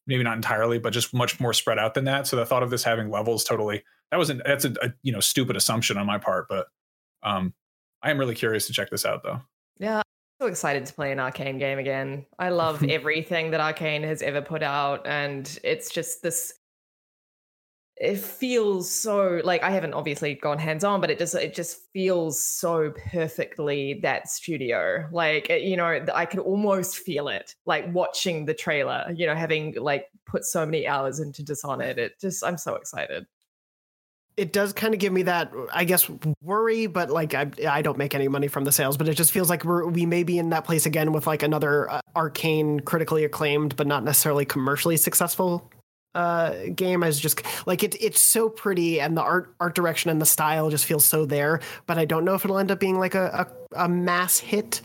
[0.06, 2.70] maybe not entirely but just much more spread out than that so the thought of
[2.70, 6.16] this having levels totally that wasn't that's a, a you know stupid assumption on my
[6.16, 6.66] part but
[7.22, 7.52] um
[8.02, 9.40] i am really curious to check this out though
[9.78, 14.04] yeah I'm so excited to play an Arkane game again i love everything that Arkane
[14.04, 16.54] has ever put out and it's just this
[18.00, 21.78] it feels so like I haven't obviously gone hands on, but it just it just
[21.92, 25.08] feels so perfectly that studio.
[25.10, 29.12] Like you know, I could almost feel it, like watching the trailer.
[29.14, 31.98] You know, having like put so many hours into Dishonored.
[31.98, 33.26] It just I'm so excited.
[34.36, 36.08] It does kind of give me that, I guess,
[36.40, 39.32] worry, but like I, I don't make any money from the sales, but it just
[39.32, 42.84] feels like we're we may be in that place again with like another uh, Arkane,
[42.84, 45.68] critically acclaimed, but not necessarily commercially successful
[46.14, 50.20] uh, game is just like it, it's so pretty and the art art direction and
[50.20, 51.60] the style just feels so there.
[51.86, 54.80] But I don't know if it'll end up being like a, a, a mass hit.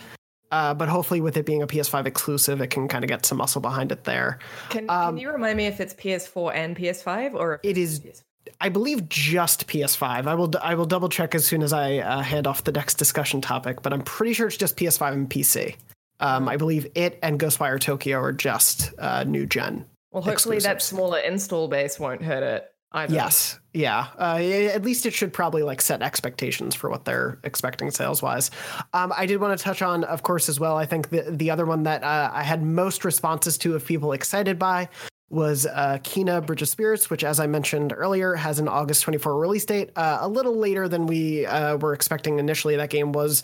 [0.51, 3.39] Uh, but hopefully, with it being a PS5 exclusive, it can kind of get some
[3.39, 4.38] muscle behind it there.
[4.69, 8.01] Can, um, can you remind me if it's PS4 and PS5 or it is?
[8.01, 8.21] PS5?
[8.62, 10.27] I believe just PS5.
[10.27, 12.95] I will I will double check as soon as I uh, hand off the next
[12.95, 15.75] discussion topic, but I'm pretty sure it's just PS5 and PC.
[16.19, 20.82] Um, I believe it and Ghostwire Tokyo are just uh, new gen Well, hopefully that
[20.82, 22.69] smaller install base won't hurt it.
[22.95, 23.15] Either.
[23.15, 24.10] Yes, yeah.
[24.19, 28.52] Uh, at least it should probably like set expectations for what they're expecting sales wise.
[28.93, 30.78] Um, I did want to touch on, of course, as well.
[30.78, 34.12] I think the the other one that uh, I had most responses to of people
[34.12, 34.89] excited by
[35.32, 39.39] was uh, Kena Bridge of Spirits, which, as I mentioned earlier, has an August 24
[39.39, 39.89] release date.
[39.95, 42.76] Uh, a little later than we uh, were expecting initially.
[42.76, 43.41] That game was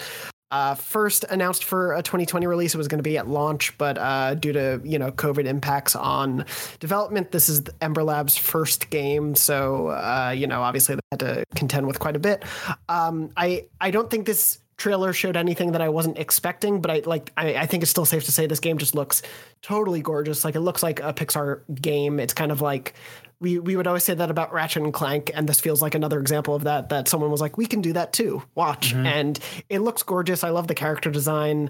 [0.52, 2.74] uh, first announced for a 2020 release.
[2.74, 5.96] It was going to be at launch, but uh, due to you know COVID impacts
[5.96, 6.46] on
[6.80, 9.36] development, this is Ember Lab's first game.
[9.36, 12.44] So uh, you know, obviously they had to contend with quite a bit.
[12.88, 17.02] Um, I I don't think this trailer showed anything that I wasn't expecting, but I
[17.06, 19.22] like I, I, think it's still safe to say this game just looks
[19.62, 20.44] totally gorgeous.
[20.44, 22.20] Like it looks like a Pixar game.
[22.20, 22.96] It's kind of like
[23.39, 26.20] we we would always say that about Ratchet and Clank, and this feels like another
[26.20, 26.89] example of that.
[26.89, 28.42] That someone was like, "We can do that too.
[28.56, 29.06] Watch," mm-hmm.
[29.06, 29.39] and
[29.70, 30.44] it looks gorgeous.
[30.44, 31.70] I love the character design.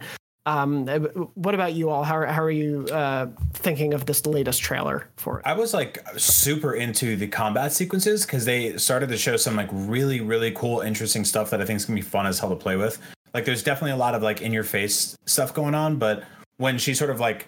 [0.50, 0.98] Um, uh,
[1.36, 2.04] what about you all?
[2.04, 5.46] How, how are you uh, thinking of this latest trailer for it?
[5.46, 9.70] I was like super into the combat sequences because they started to show some like
[9.72, 12.56] really, really cool, interesting stuff that I think is gonna be fun as hell to
[12.56, 13.00] play with.
[13.36, 16.24] Like, there's definitely a lot of like in your face stuff going on, but
[16.58, 17.48] when she sort of like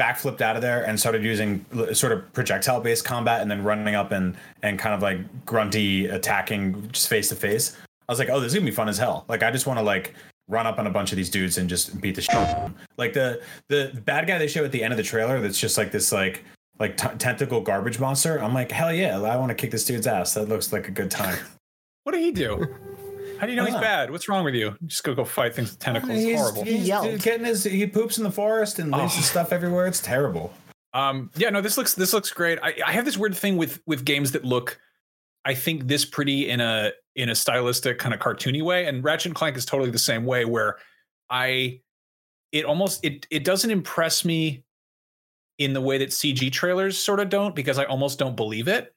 [0.00, 3.94] backflipped out of there and started using sort of projectile based combat and then running
[3.94, 7.76] up and and kind of like grunty attacking just face to face.
[8.08, 9.26] I was like, oh, this is gonna be fun as hell.
[9.28, 10.14] Like, I just want to like
[10.48, 12.48] run up on a bunch of these dudes and just beat the shit.
[12.96, 15.78] Like the the bad guy they show at the end of the trailer that's just
[15.78, 16.44] like this like
[16.78, 18.38] like t- tentacle garbage monster.
[18.38, 20.34] I'm like, hell yeah, I want to kick this dude's ass.
[20.34, 21.38] That looks like a good time.
[22.04, 22.66] what did he do?
[23.38, 24.10] How do you know he's bad?
[24.10, 24.76] What's wrong with you?
[24.86, 26.18] Just go go fight things with tentacles.
[26.18, 26.64] He's, horrible.
[26.64, 27.20] He's yelled.
[27.20, 29.16] getting his he poops in the forest and leaves oh.
[29.16, 29.86] his stuff everywhere.
[29.86, 30.52] It's terrible.
[30.92, 32.58] Um, yeah, no, this looks this looks great.
[32.62, 34.80] I, I have this weird thing with with games that look,
[35.44, 39.26] I think this pretty in a in a stylistic kind of cartoony way, and Ratchet
[39.26, 40.44] and Clank is totally the same way.
[40.44, 40.76] Where
[41.30, 41.80] I,
[42.52, 44.64] it almost it it doesn't impress me
[45.58, 48.94] in the way that CG trailers sort of don't because I almost don't believe it.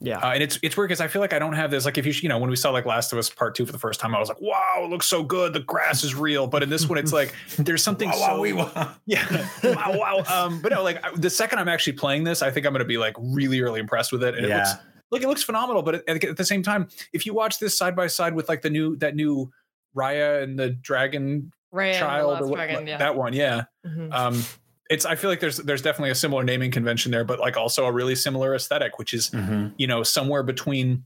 [0.00, 1.84] Yeah, uh, and it's it's weird because I feel like I don't have this.
[1.84, 3.72] Like if you you know when we saw like Last of Us Part Two for
[3.72, 5.52] the first time, I was like, wow, it looks so good.
[5.52, 6.46] The grass is real.
[6.46, 10.22] But in this one, it's like there's something wow, so wow, yeah, wow, wow.
[10.28, 12.84] Um, but no, like the second I'm actually playing this, I think I'm going to
[12.84, 14.36] be like really really impressed with it.
[14.36, 14.54] And yeah.
[14.54, 14.72] it looks
[15.10, 15.82] like it looks phenomenal.
[15.82, 18.62] But at, at the same time, if you watch this side by side with like
[18.62, 19.50] the new that new
[19.96, 22.98] Raya and the Dragon Raya Child, or, Dragon, yeah.
[22.98, 23.64] that one, yeah.
[23.86, 24.12] Mm-hmm.
[24.12, 24.42] Um,
[24.90, 27.86] it's I feel like there's there's definitely a similar naming convention there, but like also
[27.86, 29.68] a really similar aesthetic, which is mm-hmm.
[29.76, 31.04] you know somewhere between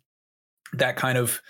[0.75, 1.41] that kind of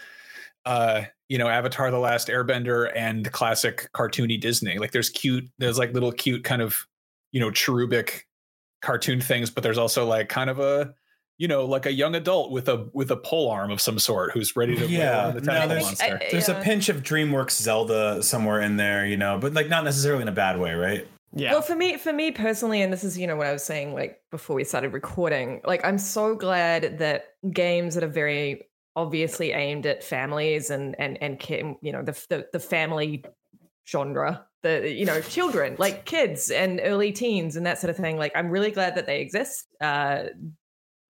[0.65, 4.79] uh you know Avatar: The Last Airbender and classic cartoony Disney.
[4.79, 6.87] Like there's cute, there's like little cute kind of
[7.33, 8.27] you know cherubic
[8.81, 10.95] cartoon things, but there's also like kind of a
[11.43, 14.31] you know, like a young adult with a with a pole arm of some sort
[14.31, 15.33] who's ready to yeah.
[15.43, 16.61] no, there's, I, there's yeah.
[16.61, 20.29] a pinch of DreamWorks Zelda somewhere in there, you know, but like not necessarily in
[20.29, 21.05] a bad way, right?
[21.35, 21.51] Yeah.
[21.51, 23.93] Well, for me, for me personally, and this is you know what I was saying
[23.93, 25.61] like before we started recording.
[25.65, 31.21] Like, I'm so glad that games that are very obviously aimed at families and and
[31.21, 31.45] and
[31.83, 33.25] you know the the, the family
[33.91, 38.17] genre the you know children like kids and early teens and that sort of thing
[38.17, 40.23] like i'm really glad that they exist uh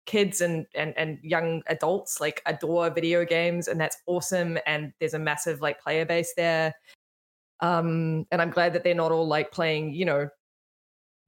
[0.06, 5.14] kids and and and young adults like adore video games and that's awesome and there's
[5.14, 6.74] a massive like player base there
[7.62, 10.28] um, and I'm glad that they're not all like playing, you know,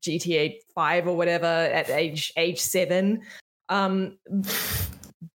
[0.05, 3.23] GTA 5 or whatever at age age seven.
[3.69, 4.19] Um,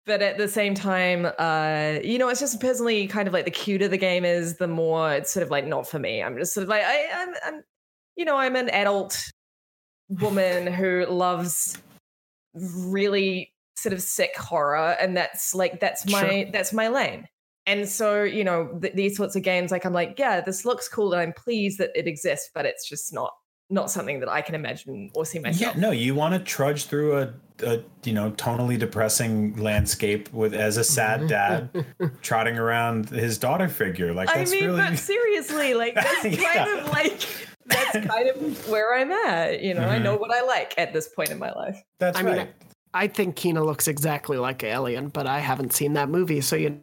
[0.07, 3.51] but at the same time, uh, you know, it's just personally kind of like the
[3.51, 6.23] cuter the game is, the more it's sort of like not for me.
[6.23, 7.63] I'm just sort of like I, I'm, I'm
[8.17, 9.31] you know, I'm an adult
[10.09, 11.77] woman who loves
[12.55, 16.53] really sort of sick horror, and that's like that's my sure.
[16.53, 17.27] that's my lane.
[17.67, 20.89] And so, you know, th- these sorts of games, like I'm like, yeah, this looks
[20.89, 23.33] cool, and I'm pleased that it exists, but it's just not
[23.71, 25.75] not something that I can imagine or see myself.
[25.75, 30.55] Yeah, no, you want to trudge through a, a you know tonally depressing landscape with
[30.55, 31.85] as a sad dad
[32.23, 34.13] trotting around his daughter figure.
[34.13, 34.77] Like I mean, really...
[34.77, 36.55] but seriously, like that's yeah.
[36.55, 37.27] kind of like
[37.67, 39.63] that's kind of where I'm at.
[39.63, 39.91] You know, mm-hmm.
[39.91, 41.83] I know what I like at this point in my life.
[41.99, 42.37] That's I right.
[42.37, 42.49] Mean,
[42.93, 46.81] I think Kena looks exactly like Alien, but I haven't seen that movie, so you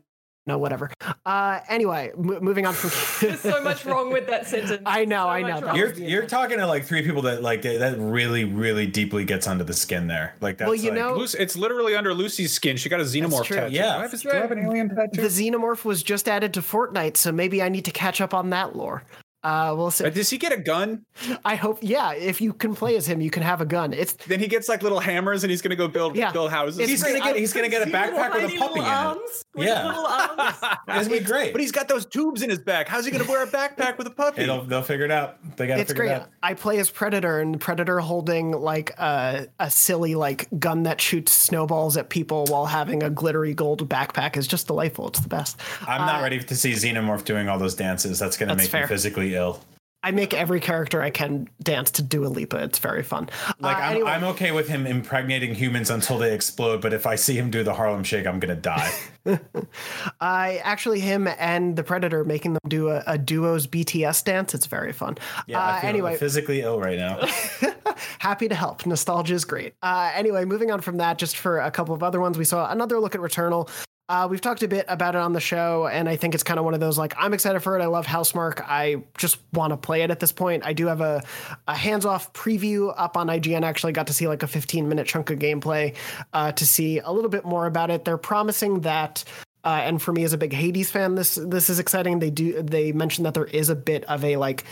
[0.48, 0.90] no, whatever.
[1.24, 2.90] Uh, anyway, m- moving on from.
[3.28, 4.82] There's so much wrong with that sentence.
[4.88, 5.76] I know, so I know.
[5.76, 9.64] You're you're talking to like three people that like that really really deeply gets under
[9.64, 10.36] the skin there.
[10.42, 12.76] Like that's well, you like, know, it's literally under Lucy's skin.
[12.76, 13.74] She got a xenomorph tattoo.
[13.74, 15.22] Yeah, I have, do I have an alien tattoo?
[15.22, 18.50] The xenomorph was just added to Fortnite, so maybe I need to catch up on
[18.50, 19.04] that lore.
[19.44, 20.08] Uh, we'll see.
[20.10, 21.04] Does he get a gun?
[21.44, 21.80] I hope.
[21.82, 23.92] Yeah, if you can play as him, you can have a gun.
[23.92, 26.32] It's then he gets like little hammers and he's gonna go build yeah.
[26.32, 26.88] build houses.
[26.88, 29.64] He's gonna get he's gonna get a backpack with a puppy in arms, it.
[29.64, 30.54] Yeah,
[30.88, 31.54] it's gonna be great.
[31.54, 32.88] But he's got those tubes in his back.
[32.88, 34.44] How's he gonna wear a backpack with a puppy?
[34.44, 35.40] It'll, they'll figure it out.
[35.58, 36.16] They gotta it's figure great.
[36.16, 36.30] it out.
[36.44, 41.32] I play as Predator, and Predator holding like a a silly like gun that shoots
[41.32, 45.08] snowballs at people while having a glittery gold backpack is just delightful.
[45.08, 45.60] It's the best.
[45.88, 48.20] I'm not uh, ready to see Xenomorph doing all those dances.
[48.20, 48.82] That's gonna that's make fair.
[48.84, 49.62] me physically ill.
[50.04, 52.58] I make every character I can dance to Dua Lipa.
[52.64, 53.30] It's very fun.
[53.60, 54.10] Like uh, I'm, anyway.
[54.10, 57.64] I'm okay with him impregnating humans until they explode, but if I see him do
[57.64, 58.92] the Harlem Shake, I'm gonna die.
[60.22, 64.56] I actually him and the Predator making them do a, a duo's BTS dance.
[64.56, 65.20] It's very fun.
[65.46, 65.60] Yeah.
[65.60, 67.28] Uh, anyway, physically ill right now.
[68.20, 68.88] happy to help.
[68.88, 69.76] Nostalgia is great.
[69.84, 72.72] Uh, anyway, moving on from that, just for a couple of other ones, we saw
[72.72, 73.70] another look at Returnal.
[74.12, 76.60] Uh, we've talked a bit about it on the show, and I think it's kind
[76.60, 77.82] of one of those like I'm excited for it.
[77.82, 78.62] I love Housemarque.
[78.68, 80.66] I just want to play it at this point.
[80.66, 81.24] I do have a,
[81.70, 83.64] a hands off preview up on IGN.
[83.64, 85.96] I actually, got to see like a 15 minute chunk of gameplay
[86.34, 88.04] uh, to see a little bit more about it.
[88.04, 89.24] They're promising that.
[89.64, 92.20] Uh, and for me as a big Hades fan, this this is exciting.
[92.20, 94.66] They do they mentioned that there is a bit of a like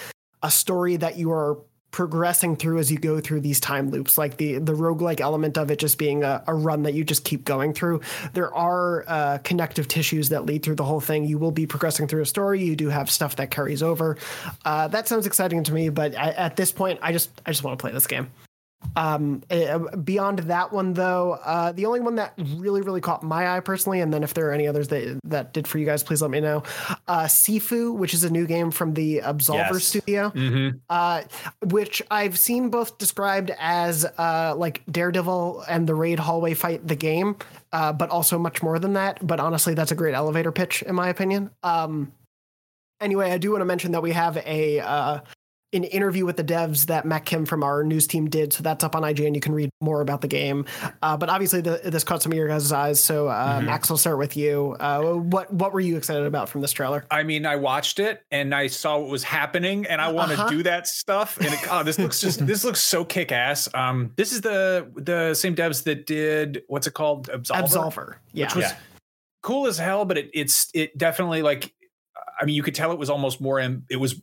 [0.44, 1.60] a story that you are
[1.92, 5.72] progressing through as you go through these time loops like the the roguelike element of
[5.72, 8.02] it just being a, a run that you just keep going through.
[8.34, 11.26] There are uh, connective tissues that lead through the whole thing.
[11.26, 12.64] You will be progressing through a story.
[12.64, 14.18] You do have stuff that carries over.
[14.66, 17.64] Uh, that sounds exciting to me but I, at this point i just i just
[17.64, 18.32] want to play this game
[18.96, 23.56] um, uh, beyond that one, though, uh, the only one that really, really caught my
[23.56, 26.04] eye personally, and then if there are any others that that did for you guys,
[26.04, 26.64] please let me know.
[27.08, 29.84] Uh, Sifu, which is a new game from the Absolver yes.
[29.84, 30.78] studio, mm-hmm.
[30.90, 31.24] uh,
[31.66, 36.96] which I've seen both described as uh, like Daredevil and the Raid hallway fight, the
[36.96, 37.36] game,
[37.72, 39.26] uh, but also much more than that.
[39.26, 41.52] But honestly, that's a great elevator pitch, in my opinion.
[41.64, 42.12] Um,
[43.00, 45.20] anyway, I do want to mention that we have a uh,
[45.72, 48.54] an interview with the devs that Matt Kim from our news team did.
[48.54, 49.36] So that's up on IGN.
[49.36, 50.66] You can read more about the game.
[51.02, 53.00] Uh, but obviously, the, this caught some of your guys' eyes.
[53.00, 53.68] So uh, mm-hmm.
[53.68, 54.76] Max, will start with you.
[54.80, 57.06] Uh, what what were you excited about from this trailer?
[57.12, 60.40] I mean, I watched it and I saw what was happening, and I want to
[60.40, 60.50] uh-huh.
[60.50, 61.38] do that stuff.
[61.38, 63.70] And it, oh, this looks just this looks so kick ass.
[63.74, 68.16] Um, this is the the same devs that did what's it called Absolver, Absolver.
[68.34, 68.46] Yeah.
[68.46, 68.76] Which was yeah.
[69.44, 71.74] cool as hell, but it, it's it definitely like
[72.40, 73.60] I mean, you could tell it was almost more.
[73.60, 74.22] it was,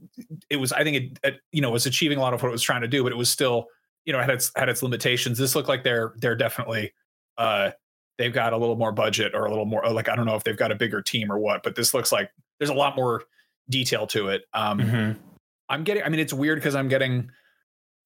[0.49, 0.73] it was.
[0.73, 2.83] I think it, it, you know, was achieving a lot of what it was trying
[2.83, 3.67] to do, but it was still,
[4.05, 5.39] you know, had its had its limitations.
[5.39, 6.93] This looked like they're they're definitely,
[7.37, 7.73] uh,
[8.19, 10.45] they've got a little more budget or a little more like I don't know if
[10.45, 13.25] they've got a bigger team or what, but this looks like there's a lot more
[13.69, 14.45] detail to it.
[14.55, 15.21] Um, mm-hmm.
[15.69, 16.03] I'm getting.
[16.03, 17.31] I mean, it's weird because I'm getting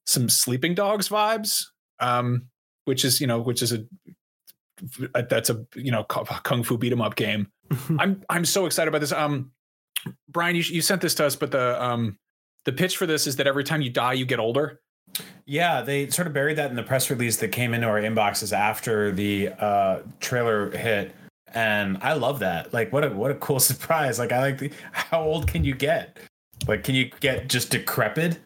[0.07, 1.66] some Sleeping Dogs vibes,
[2.01, 2.46] um,
[2.85, 3.85] which is you know, which is a
[5.29, 7.51] that's a you know kung fu beat 'em up game.
[7.99, 9.12] I'm I'm so excited about this.
[9.12, 9.53] Um,
[10.28, 12.18] Brian, you, you sent this to us, but the um
[12.64, 14.80] the pitch for this is that every time you die, you get older.
[15.46, 18.52] Yeah, they sort of buried that in the press release that came into our inboxes
[18.52, 21.14] after the uh, trailer hit,
[21.52, 22.72] and I love that.
[22.72, 24.18] Like, what a what a cool surprise!
[24.18, 26.18] Like, I like the how old can you get?
[26.68, 28.38] Like, can you get just decrepit?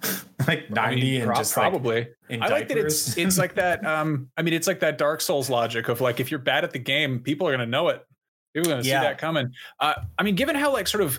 [0.46, 3.54] like 90 I mean, and pro- just probably like I like that it's it's like
[3.56, 6.62] that um I mean it's like that Dark Souls logic of like if you're bad
[6.62, 8.06] at the game people are going to know it
[8.58, 9.00] People are going to yeah.
[9.00, 9.52] see that coming.
[9.78, 11.18] Uh, I mean, given how like sort of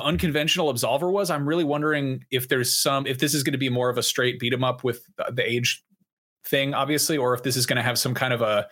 [0.00, 3.68] unconventional Absolver was, I'm really wondering if there's some if this is going to be
[3.68, 5.82] more of a straight beat 'em up with the age
[6.44, 8.68] thing, obviously, or if this is going to have some kind of a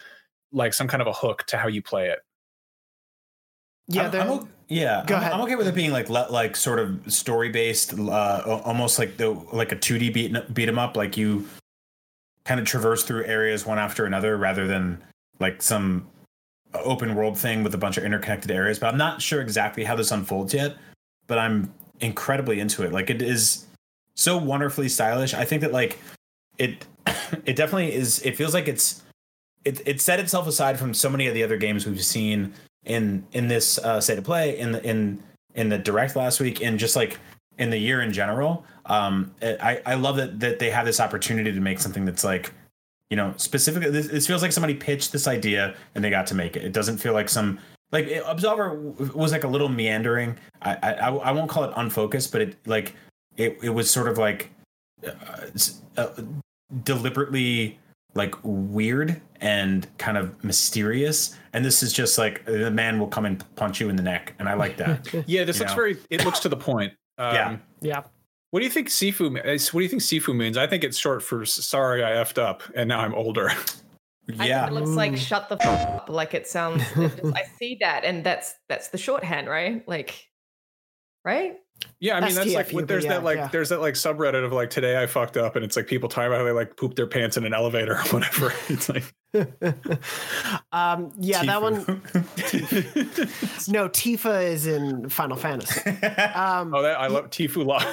[0.53, 2.21] like some kind of a hook to how you play it.
[3.89, 5.03] Yeah, I'm, I'm, yeah.
[5.07, 5.33] Go I'm, ahead.
[5.33, 9.31] I'm okay with it being like like sort of story based, uh, almost like the
[9.53, 11.49] like a 2D beat beat 'em up, like you
[12.45, 15.03] kind of traverse through areas one after another, rather than
[15.41, 16.07] like some
[16.83, 19.95] open world thing with a bunch of interconnected areas, but I'm not sure exactly how
[19.95, 20.77] this unfolds yet.
[21.27, 22.93] But I'm incredibly into it.
[22.93, 23.67] Like it is
[24.15, 25.35] so wonderfully stylish.
[25.35, 25.99] I think that like
[26.59, 26.87] it
[27.45, 29.03] it definitely is it feels like it's
[29.65, 32.53] it it set itself aside from so many of the other games we've seen
[32.85, 35.23] in in this uh state of play in the in
[35.55, 37.19] in the direct last week and just like
[37.59, 38.65] in the year in general.
[38.87, 42.53] Um I I love that that they have this opportunity to make something that's like
[43.11, 46.35] you know specifically this, this, feels like somebody pitched this idea and they got to
[46.35, 46.65] make it.
[46.65, 47.59] It doesn't feel like some
[47.93, 50.37] like it, absolver was like a little meandering.
[50.63, 52.95] I, I i won't call it unfocused but it like
[53.37, 54.51] it, it was sort of like
[55.07, 55.47] uh,
[55.97, 56.09] uh,
[56.83, 57.79] deliberately
[58.15, 61.37] like weird and kind of mysterious.
[61.53, 64.35] And this is just like the man will come and punch you in the neck.
[64.39, 65.09] And i like that.
[65.27, 65.77] Yeah this looks know?
[65.77, 66.93] very it looks to the point.
[67.17, 68.03] Um, yeah yeah
[68.55, 69.33] what do you think Sifu?
[69.33, 70.57] What do you think Sifu means?
[70.57, 73.51] I think it's short for "Sorry, I effed up, and now I'm older."
[74.27, 76.83] Yeah, it looks like "shut the f- up." Like it sounds.
[76.97, 79.87] It just, I see that, and that's that's the shorthand, right?
[79.87, 80.29] Like,
[81.27, 81.59] right?
[82.01, 83.49] Yeah, I mean that's like what, there's yeah, that like yeah.
[83.49, 86.29] there's that like subreddit of like today I fucked up and it's like people talking
[86.29, 88.55] about how they like poop their pants in an elevator or whatever.
[88.69, 89.13] It's like
[90.73, 91.47] um yeah, Tifa.
[91.47, 91.75] that one
[93.69, 95.91] No, Tifa is in Final Fantasy.
[95.91, 97.85] Um, oh, that I love Tifu Law.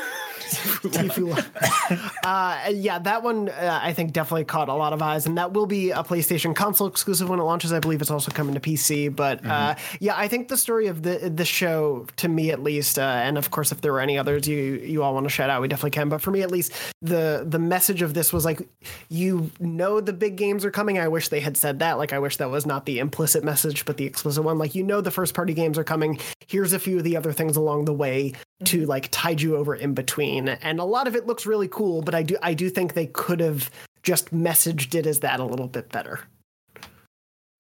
[2.24, 5.54] uh, yeah, that one uh, I think definitely caught a lot of eyes, and that
[5.54, 7.74] will be a PlayStation console exclusive when it launches.
[7.74, 9.16] I believe it's also coming to PC.
[9.16, 9.98] But uh, mm-hmm.
[10.00, 13.38] yeah, I think the story of the the show, to me at least, uh, and
[13.38, 15.68] of course, if there were any others you you all want to shout out, we
[15.68, 16.10] definitely can.
[16.10, 18.68] But for me at least, the the message of this was like,
[19.10, 21.00] you know, the big games are coming.
[21.00, 21.98] I wish they had said that.
[21.98, 24.58] Like, I wish that was not the implicit message, but the explicit one.
[24.58, 26.20] Like, you know, the first party games are coming.
[26.48, 28.34] Here's a few of the other things along the way
[28.66, 28.90] to mm-hmm.
[28.90, 30.41] like tide you over in between.
[30.50, 33.08] And a lot of it looks really cool, but I do I do think they
[33.08, 33.70] could have
[34.04, 36.20] just messaged it as that a little bit better.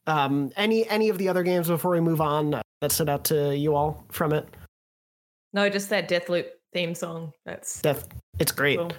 [0.08, 3.26] Um, any any of the other games before we move on uh, that stood out
[3.26, 4.48] to you all from it?
[5.54, 7.34] No, just that Deathloop theme song.
[7.46, 8.08] That's Death.
[8.40, 8.80] It's great.
[8.80, 8.92] Cool.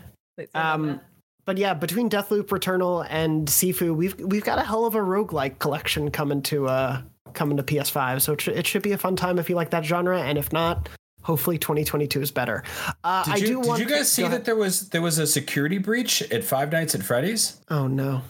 [0.55, 1.01] Um,
[1.45, 5.59] but yeah, between Deathloop, Returnal, and Sifu, we've we've got a hell of a roguelike
[5.59, 7.03] collection coming to uh
[7.35, 8.20] coming to PS5.
[8.20, 10.39] So it, sh- it should be a fun time if you like that genre, and
[10.39, 10.89] if not,
[11.22, 12.62] hopefully 2022 is better.
[13.04, 15.26] Uh, did you, I do did you guys see that there was there was a
[15.26, 17.60] security breach at Five Nights at Freddy's?
[17.70, 18.22] Oh no.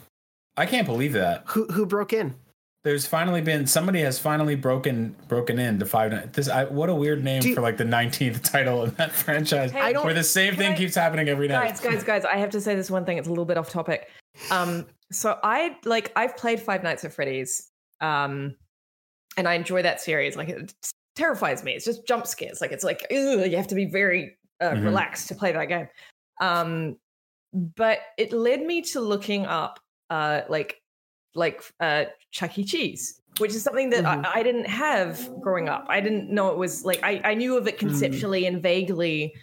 [0.57, 1.45] I can't believe that.
[1.47, 2.35] Who who broke in?
[2.85, 6.31] There's finally been somebody has finally broken broken in into Five Nights.
[6.33, 9.71] This I, what a weird name you, for like the 19th title in that franchise.
[9.71, 11.69] Hey, I don't, where the same thing I, keeps happening every night.
[11.69, 12.25] Guys, guys, guys!
[12.25, 13.19] I have to say this one thing.
[13.19, 14.11] It's a little bit off topic.
[14.51, 17.71] Um, so I like I've played Five Nights at Freddy's.
[18.01, 18.57] Um,
[19.37, 20.37] and I enjoy that series.
[20.37, 20.75] Like it's
[21.15, 21.73] terrifies me.
[21.73, 22.61] It's just jump scares.
[22.61, 24.85] Like it's like you have to be very uh, mm-hmm.
[24.85, 25.89] relaxed to play that game.
[26.41, 26.97] Um,
[27.53, 29.79] but it led me to looking up
[30.11, 30.81] uh, like
[31.35, 32.65] like uh, Chuck E.
[32.65, 34.27] Cheese, which is something that mm-hmm.
[34.27, 35.87] I, I, didn't have growing up.
[35.89, 37.81] I didn't know it was like I, I knew of it mm.
[37.81, 38.49] conceptually mm.
[38.49, 39.35] and vaguely,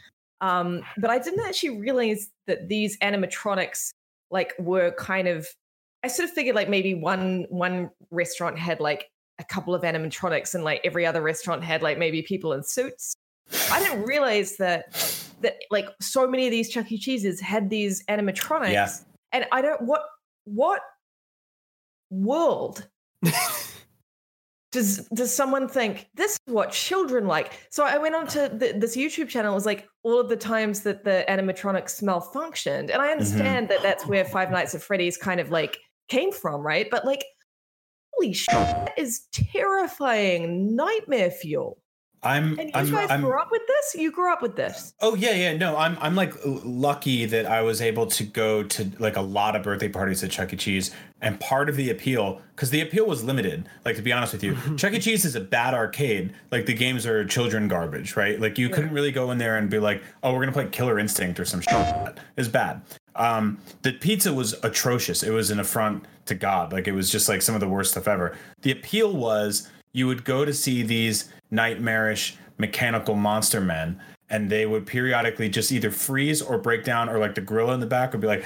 [0.41, 3.91] um, but I didn't actually realize that these animatronics
[4.31, 5.47] like were kind of.
[6.01, 9.09] I sort of figured like maybe one one restaurant had like
[9.39, 13.15] a couple of animatronics and like every other restaurant had like maybe people in suits.
[13.71, 14.93] I didn't realize that
[15.41, 16.97] that like so many of these Chuck E.
[16.97, 18.71] Cheeses had these animatronics.
[18.71, 18.89] Yeah.
[19.31, 20.03] And I don't what
[20.45, 20.81] what
[22.09, 22.87] world
[24.71, 27.53] does does someone think this is what children like?
[27.71, 29.51] So I went on to the, this YouTube channel.
[29.51, 33.11] It was like all of the times that the animatronics malfunctioned, and I mm-hmm.
[33.11, 33.75] understand mm-hmm.
[33.75, 35.77] that that's where Five Nights at Freddy's kind of like
[36.07, 36.87] came from, right?
[36.89, 37.23] But like
[38.13, 41.79] holy shit, that is terrifying nightmare fuel.
[42.21, 42.59] I'm.
[42.59, 43.95] And you I'm, guys I'm, grew up with this.
[43.95, 44.93] You grew up with this.
[45.01, 45.55] Oh yeah, yeah.
[45.55, 45.97] No, I'm.
[46.01, 49.87] I'm like lucky that I was able to go to like a lot of birthday
[49.87, 50.57] parties at Chuck E.
[50.57, 50.91] Cheese,
[51.21, 53.69] and part of the appeal, because the appeal was limited.
[53.85, 54.75] Like to be honest with you, mm-hmm.
[54.75, 54.99] Chuck E.
[54.99, 56.33] Cheese is a bad arcade.
[56.51, 58.39] Like the games are children garbage, right?
[58.39, 58.75] Like you yeah.
[58.75, 61.45] couldn't really go in there and be like, oh, we're gonna play Killer Instinct or
[61.45, 62.17] some shit.
[62.35, 62.81] It's bad.
[63.15, 65.23] Um, the pizza was atrocious.
[65.23, 66.71] It was an affront to God.
[66.71, 68.37] Like it was just like some of the worst stuff ever.
[68.61, 73.99] The appeal was you would go to see these nightmarish mechanical monster men,
[74.29, 77.79] and they would periodically just either freeze or break down, or like the gorilla in
[77.79, 78.45] the back would be like,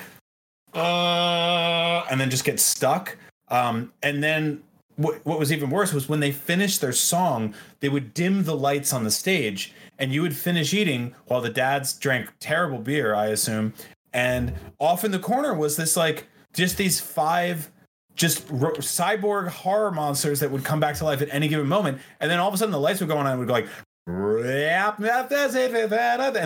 [0.73, 3.17] uh, and then just get stuck.
[3.49, 4.63] Um, and then
[4.95, 8.55] what, what was even worse was when they finished their song, they would dim the
[8.55, 13.13] lights on the stage, and you would finish eating while the dads drank terrible beer,
[13.13, 13.73] I assume.
[14.13, 17.71] And off in the corner was this like just these five
[18.15, 21.99] just ro- cyborg horror monsters that would come back to life at any given moment.
[22.19, 23.67] And then all of a sudden the lights would go on and would go like,
[24.05, 25.01] and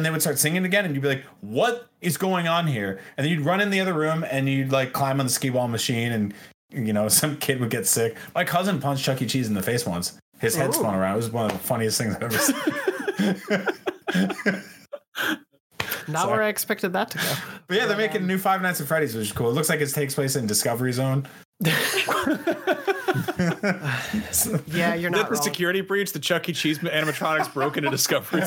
[0.06, 3.26] they would start singing again, and you'd be like, "What is going on here?" And
[3.26, 5.68] then you'd run in the other room, and you'd like climb on the skee ball
[5.68, 6.36] machine, and
[6.70, 8.16] you know some kid would get sick.
[8.36, 9.26] My cousin punched Chuck E.
[9.26, 10.20] Cheese in the face once.
[10.40, 10.74] His head Ooh.
[10.74, 11.14] spun around.
[11.14, 12.56] It was one of the funniest things I've ever seen.
[16.12, 16.32] Not Sorry.
[16.32, 17.34] where I expected that to go.
[17.68, 19.50] But yeah, they're making a new Five Nights at Freddy's, which is cool.
[19.50, 21.28] It looks like it takes place in Discovery Zone.
[24.68, 25.30] yeah, you're not.
[25.30, 26.54] the security breach, the Chuck E.
[26.54, 28.40] Cheese animatronics broke into Discovery.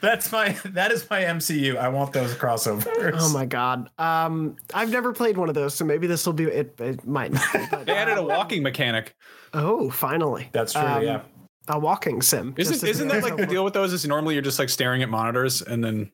[0.00, 1.76] That's my that is my MCU.
[1.76, 3.16] I want those crossovers.
[3.18, 3.90] Oh my god.
[3.98, 6.80] Um, I've never played one of those, so maybe this will be it.
[6.80, 7.32] It might.
[7.32, 9.16] Not be, but, they added a walking mechanic.
[9.52, 10.48] Oh, finally.
[10.52, 10.82] That's true.
[10.82, 11.22] Um, yeah
[11.70, 12.54] a walking sim.
[12.56, 13.92] Isn't isn't that like the deal with those?
[13.92, 16.10] Is normally you're just like staring at monitors and then.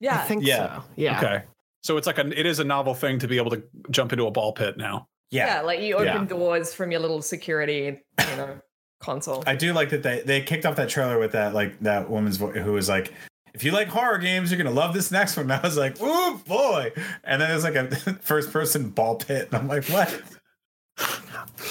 [0.00, 0.76] Yeah, I think yeah.
[0.76, 0.84] so.
[0.96, 1.18] Yeah.
[1.18, 1.44] Okay.
[1.82, 4.26] So it's like a it is a novel thing to be able to jump into
[4.26, 5.08] a ball pit now.
[5.30, 5.46] Yeah.
[5.46, 6.24] Yeah, like you open yeah.
[6.24, 8.60] doors from your little security, you know,
[9.00, 9.42] console.
[9.46, 12.36] I do like that they they kicked off that trailer with that like that woman's
[12.36, 13.12] voice who was like,
[13.54, 15.50] if you like horror games, you're gonna love this next one.
[15.50, 16.92] And I was like, ooh boy!
[17.24, 20.20] And then there's like a first person ball pit, and I'm like, what?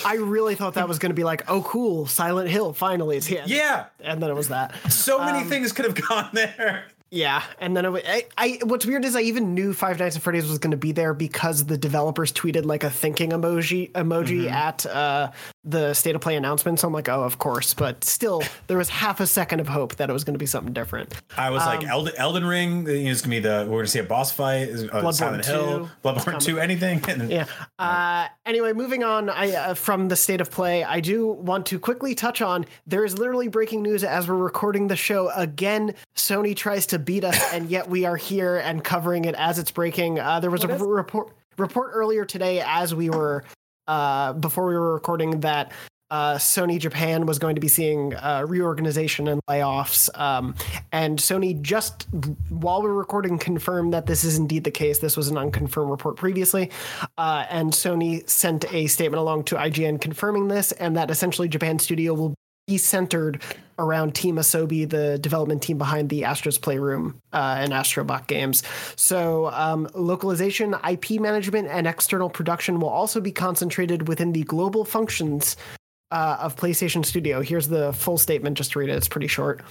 [0.05, 3.25] I really thought that was going to be like, oh, cool, Silent Hill, finally it's
[3.25, 3.43] here.
[3.45, 4.73] Yeah, and then it was that.
[4.91, 6.85] So many um, things could have gone there.
[7.11, 10.21] Yeah, and then it, I, I, what's weird is I even knew Five Nights at
[10.21, 14.45] Freddy's was going to be there because the developers tweeted like a thinking emoji emoji
[14.45, 14.53] mm-hmm.
[14.53, 15.31] at uh,
[15.65, 16.79] the state of play announcement.
[16.79, 17.73] So I'm like, oh, of course.
[17.73, 20.45] But still, there was half a second of hope that it was going to be
[20.45, 21.13] something different.
[21.37, 23.91] I was um, like, Elden, Elden Ring is going to be the we're going to
[23.91, 24.69] see a boss fight.
[24.69, 27.01] Uh, Bloodborne Silent 2, Hill, Bloodborne Two, anything.
[27.29, 27.45] yeah.
[27.79, 29.29] Uh, anyway, moving on.
[29.29, 33.03] I uh, from the state of play, I do want to quickly touch on there
[33.03, 35.95] is literally breaking news as we're recording the show again.
[36.15, 39.71] Sony tries to beat us, and yet we are here and covering it as it's
[39.71, 40.19] breaking.
[40.19, 43.43] Uh, there was what a is- report report earlier today as we were
[43.87, 45.71] uh, before we were recording that
[46.11, 50.07] uh, Sony Japan was going to be seeing uh, reorganization and layoffs.
[50.19, 50.55] Um,
[50.91, 52.07] and Sony just
[52.49, 54.99] while we are recording confirmed that this is indeed the case.
[54.99, 56.69] This was an unconfirmed report previously.
[57.17, 61.79] Uh, and Sony sent a statement along to IGN confirming this and that essentially Japan
[61.79, 62.35] Studio will
[62.67, 63.41] be centered
[63.77, 68.63] around Team Asobi, the development team behind the Astro's Playroom uh, and Astrobot games.
[68.95, 74.83] So, um, localization, IP management, and external production will also be concentrated within the global
[74.83, 75.57] functions
[76.11, 77.41] uh, of PlayStation Studio.
[77.41, 79.61] Here's the full statement just read it, it's pretty short.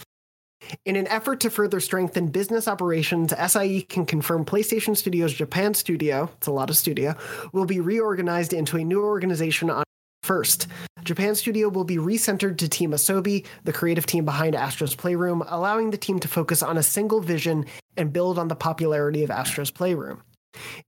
[0.84, 6.30] In an effort to further strengthen business operations, SIE can confirm PlayStation Studios Japan Studio,
[6.36, 7.16] it's a lot of studio,
[7.52, 9.84] will be reorganized into a new organization on
[10.24, 10.68] First,
[11.04, 15.90] Japan Studio will be recentered to Team Asobi, the creative team behind Astro's Playroom, allowing
[15.90, 19.70] the team to focus on a single vision and build on the popularity of Astro's
[19.70, 20.22] Playroom.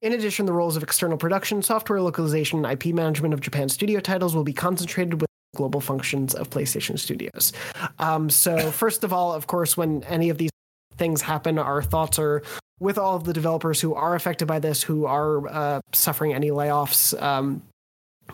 [0.00, 4.00] In addition, the roles of external production, software localization, and IP management of Japan Studio
[4.00, 7.52] titles will be concentrated with global functions of PlayStation Studios.
[7.98, 10.50] Um, so, first of all, of course, when any of these
[10.96, 12.42] things happen, our thoughts are
[12.80, 16.50] with all of the developers who are affected by this, who are uh, suffering any
[16.50, 17.20] layoffs.
[17.20, 17.62] Um,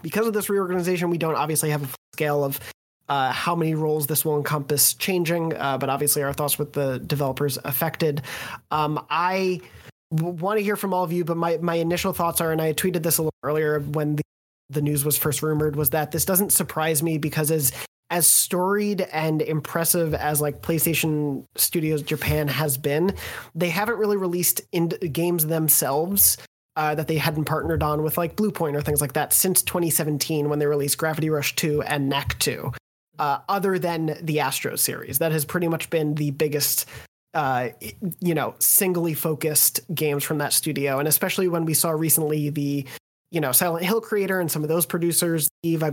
[0.03, 2.59] because of this reorganization, we don't obviously have a scale of
[3.09, 6.99] uh, how many roles this will encompass changing, uh, but obviously our thoughts with the
[6.99, 8.23] developers affected.
[8.71, 9.61] Um, I
[10.15, 12.63] w- want to hear from all of you, but my, my initial thoughts are, and
[12.63, 14.23] I tweeted this a little earlier when the,
[14.71, 17.73] the news was first rumored, was that this doesn't surprise me because as
[18.11, 23.15] as storied and impressive as like PlayStation Studios Japan has been,
[23.55, 26.37] they haven't really released in games themselves
[26.77, 30.49] uh, that they hadn't partnered on with like Bluepoint or things like that since 2017
[30.49, 32.73] when they released Gravity Rush 2 and Knack 2.
[33.19, 36.87] Uh, other than the Astro series, that has pretty much been the biggest,
[37.35, 37.69] uh,
[38.21, 42.87] you know, singly focused games from that studio, and especially when we saw recently the,
[43.31, 45.85] you know, Silent Hill creator and some of those producers, Eve,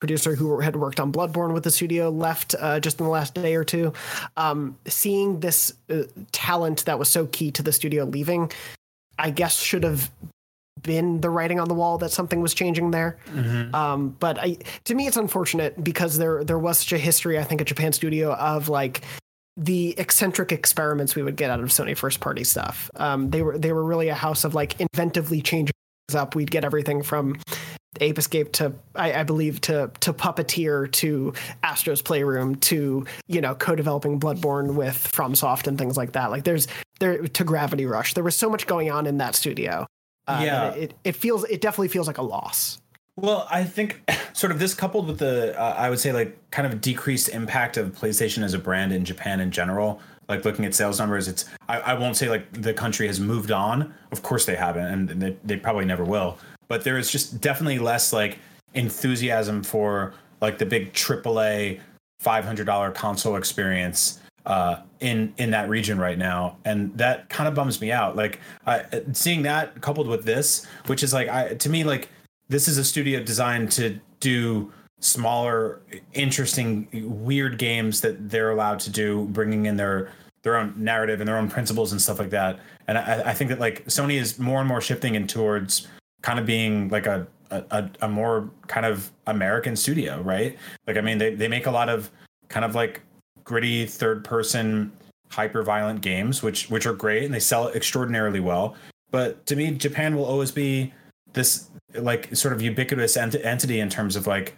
[0.00, 3.32] producer who had worked on Bloodborne with the studio, left uh, just in the last
[3.34, 3.92] day or two.
[4.36, 6.02] Um, seeing this uh,
[6.32, 8.50] talent that was so key to the studio leaving
[9.18, 10.10] I guess should have
[10.82, 13.18] been the writing on the wall that something was changing there.
[13.32, 13.74] Mm-hmm.
[13.74, 17.44] Um, but I, to me, it's unfortunate because there there was such a history, I
[17.44, 19.02] think, at Japan Studio of like
[19.56, 22.90] the eccentric experiments we would get out of Sony first party stuff.
[22.96, 25.72] Um, they were they were really a house of like inventively changing
[26.14, 26.34] up.
[26.34, 27.36] We'd get everything from
[28.00, 31.32] Ape Escape to I, I, believe to to Puppeteer to
[31.62, 36.30] Astro's Playroom to you know co-developing Bloodborne with FromSoft and things like that.
[36.30, 36.68] Like there's
[37.00, 38.14] there to Gravity Rush.
[38.14, 39.86] There was so much going on in that studio.
[40.26, 42.80] Uh, yeah, it, it feels it definitely feels like a loss.
[43.16, 46.70] Well, I think sort of this coupled with the uh, I would say like kind
[46.70, 50.00] of decreased impact of PlayStation as a brand in Japan in general.
[50.28, 53.52] Like looking at sales numbers, it's I, I won't say like the country has moved
[53.52, 53.94] on.
[54.10, 56.38] Of course they haven't, and they, they probably never will.
[56.68, 58.38] But there is just definitely less like
[58.74, 61.80] enthusiasm for like the big AAA
[62.20, 67.48] five hundred dollar console experience uh, in in that region right now, and that kind
[67.48, 68.16] of bums me out.
[68.16, 72.08] Like I, seeing that coupled with this, which is like I, to me like
[72.48, 75.82] this is a studio designed to do smaller,
[76.14, 80.12] interesting, weird games that they're allowed to do, bringing in their
[80.42, 82.60] their own narrative and their own principles and stuff like that.
[82.86, 85.88] And I, I think that like Sony is more and more shifting in towards
[86.26, 90.58] kind of being like a a, a more kind of American studio, right?
[90.88, 92.10] Like I mean, they they make a lot of
[92.48, 93.00] kind of like
[93.44, 94.90] gritty third person
[95.30, 98.76] hyper violent games which which are great and they sell extraordinarily well
[99.10, 100.92] but to me japan will always be
[101.32, 104.54] this like sort of ubiquitous ent- entity in terms of like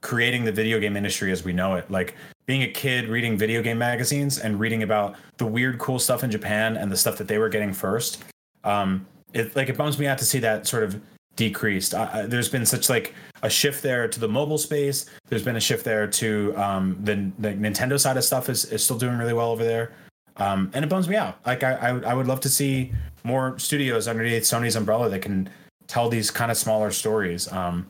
[0.00, 2.16] creating the video game industry as we know it like
[2.46, 6.30] being a kid reading video game magazines and reading about the weird cool stuff in
[6.30, 8.24] japan and the stuff that they were getting first
[8.64, 11.00] um it like it bums me out to see that sort of
[11.36, 11.94] decreased.
[11.94, 15.06] Uh, there's been such like a shift there to the mobile space.
[15.28, 18.84] There's been a shift there to um, the, the Nintendo side of stuff is, is
[18.84, 19.92] still doing really well over there.
[20.36, 21.38] Um, and it bums me out.
[21.46, 22.92] Like I, I, I would love to see
[23.24, 25.48] more studios underneath Sony's umbrella that can
[25.86, 27.50] tell these kind of smaller stories.
[27.52, 27.86] Um,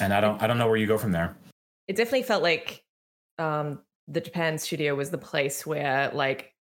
[0.00, 1.34] and I don't I don't know where you go from there.
[1.88, 2.82] It definitely felt like
[3.38, 6.52] um, the Japan studio was the place where like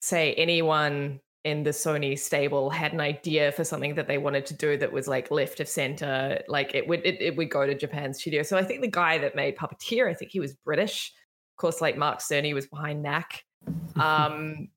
[0.00, 4.54] say anyone in the Sony stable had an idea for something that they wanted to
[4.54, 7.74] do that was like left of center, like it would it, it would go to
[7.74, 8.42] Japan studio.
[8.42, 11.12] So I think the guy that made Puppeteer, I think he was British.
[11.52, 13.44] Of course, like Mark Cerny was behind Knack.
[13.94, 14.68] Um,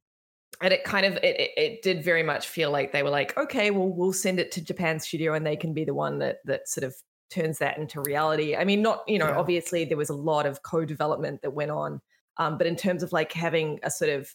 [0.62, 3.72] and it kind of it, it did very much feel like they were like, okay,
[3.72, 6.68] well, we'll send it to Japan studio and they can be the one that that
[6.68, 6.96] sort of
[7.30, 8.56] turns that into reality.
[8.56, 9.38] I mean, not you know, yeah.
[9.38, 12.02] obviously there was a lot of co-development that went on,
[12.38, 14.30] um, but in terms of like having a sort of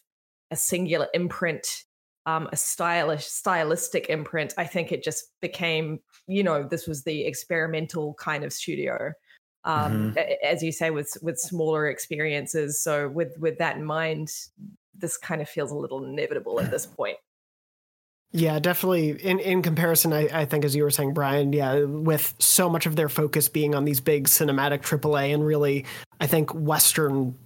[0.50, 1.84] a singular imprint
[2.36, 7.24] um, a stylish stylistic imprint i think it just became you know this was the
[7.24, 9.12] experimental kind of studio
[9.64, 10.32] um, mm-hmm.
[10.44, 14.28] as you say with with smaller experiences so with with that in mind
[14.94, 17.16] this kind of feels a little inevitable at this point
[18.32, 19.10] yeah, definitely.
[19.10, 22.86] In in comparison, I, I think as you were saying, Brian, yeah, with so much
[22.86, 25.84] of their focus being on these big cinematic AAA and really,
[26.20, 27.36] I think Western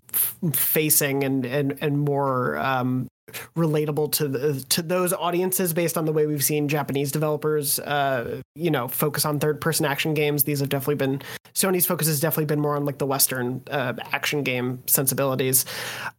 [0.52, 3.08] facing and and and more um,
[3.56, 8.40] relatable to the, to those audiences based on the way we've seen Japanese developers, uh,
[8.54, 10.44] you know, focus on third person action games.
[10.44, 11.22] These have definitely been
[11.54, 15.64] Sony's focus has definitely been more on like the Western uh, action game sensibilities.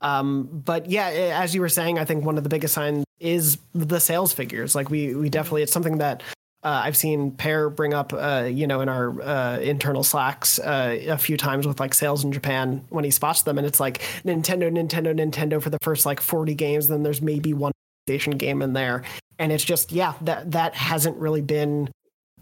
[0.01, 3.57] Um, but yeah, as you were saying, I think one of the biggest signs is
[3.73, 4.75] the sales figures.
[4.75, 6.23] Like we we definitely it's something that
[6.65, 10.97] uh, I've seen Peer bring up, uh, you know, in our uh, internal slacks uh,
[11.07, 13.99] a few times with like sales in Japan when he spots them, and it's like
[14.25, 16.87] Nintendo, Nintendo, Nintendo for the first like 40 games.
[16.87, 17.71] Then there's maybe one
[18.07, 19.03] station game in there,
[19.37, 21.87] and it's just yeah, that that hasn't really been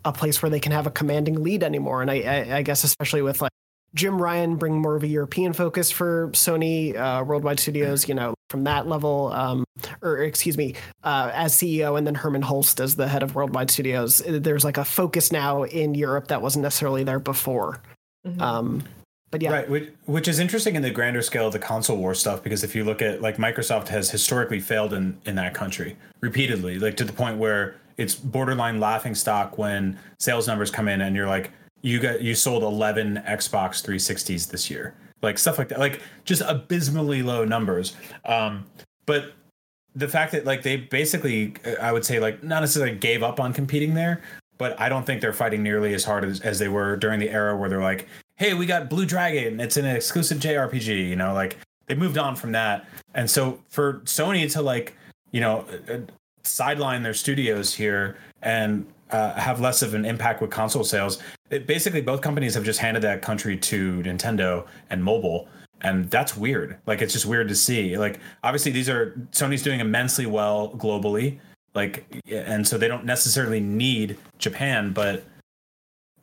[0.06, 2.02] a place where they can have a commanding lead anymore.
[2.02, 3.52] And I, I, I guess especially with like
[3.96, 8.34] Jim Ryan bring more of a European focus for Sony uh, Worldwide Studios, you know,
[8.50, 9.66] from that level, um,
[10.02, 13.70] or excuse me, uh, as CEO, and then Hermen Hulst as the head of Worldwide
[13.70, 14.22] Studios.
[14.28, 17.82] There's like a focus now in Europe that wasn't necessarily there before.
[18.26, 18.42] Mm-hmm.
[18.42, 18.84] Um,
[19.30, 19.70] but yeah, right.
[19.70, 22.76] Which, which is interesting in the grander scale of the console war stuff because if
[22.76, 27.04] you look at like Microsoft has historically failed in in that country repeatedly, like to
[27.04, 31.52] the point where it's borderline laughing stock when sales numbers come in and you're like
[31.84, 34.96] you got you sold 11 Xbox 360s this year.
[35.22, 35.80] Like stuff like that.
[35.80, 37.96] Like just abysmally low numbers.
[38.26, 38.66] Um
[39.06, 39.34] but
[39.96, 43.54] the fact that like they basically I would say like not necessarily gave up on
[43.54, 44.24] competing there,
[44.58, 47.30] but I don't think they're fighting nearly as hard as, as they were during the
[47.30, 48.08] era where they're like,
[48.38, 49.60] "Hey, we got Blue Dragon.
[49.60, 51.58] It's an exclusive JRPG." You know, like
[51.88, 52.86] they moved on from that.
[53.14, 54.96] And so for Sony to like,
[55.32, 55.98] you know, uh,
[56.44, 61.20] sideline their studios here and uh, have less of an impact with console sales.
[61.54, 65.48] It, basically, both companies have just handed that country to Nintendo and mobile,
[65.82, 66.80] and that's weird.
[66.88, 67.98] Like it's just weird to see.
[67.98, 71.40] Like obviously, these are Sony's doing immensely well globally,
[71.76, 75.24] like, and so they don't necessarily need Japan, but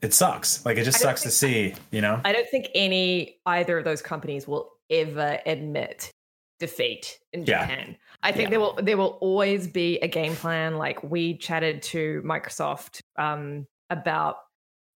[0.03, 0.65] it sucks.
[0.65, 2.21] Like it just sucks to see, you know.
[2.25, 6.11] I don't think any either of those companies will ever admit
[6.59, 7.87] defeat in Japan.
[7.89, 7.95] Yeah.
[8.23, 8.51] I think yeah.
[8.51, 10.77] there will there will always be a game plan.
[10.77, 14.37] Like we chatted to Microsoft um, about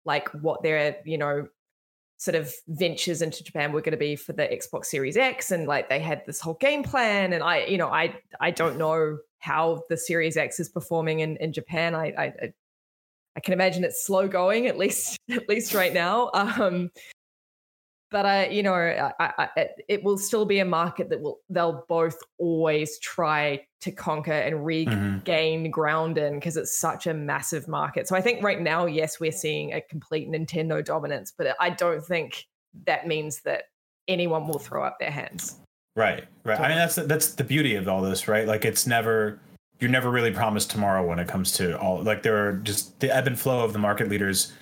[0.05, 1.49] like what their you know
[2.17, 5.67] sort of ventures into Japan were going to be for the Xbox Series X, and
[5.67, 7.33] like they had this whole game plan.
[7.33, 11.37] And I you know I I don't know how the Series X is performing in
[11.39, 11.95] in Japan.
[11.95, 12.53] I I,
[13.37, 16.31] I can imagine it's slow going at least at least right now.
[16.35, 16.91] Um,
[18.11, 21.85] but I, you know, I, I, it will still be a market that will they'll
[21.89, 24.65] both always try to conquer and mm-hmm.
[24.65, 25.71] regain mm-hmm.
[25.71, 28.09] ground in because it's such a massive market.
[28.09, 32.05] So I think right now, yes, we're seeing a complete Nintendo dominance, but I don't
[32.05, 32.47] think
[32.87, 33.65] that means that
[34.09, 35.61] anyone will throw up their hands.
[35.97, 36.59] Right, right.
[36.59, 38.47] I mean, that's that's the beauty of all this, right?
[38.47, 39.39] Like, it's never
[39.81, 42.03] you're never really promised tomorrow when it comes to all.
[42.03, 44.53] Like, there are just the ebb and flow of the market leaders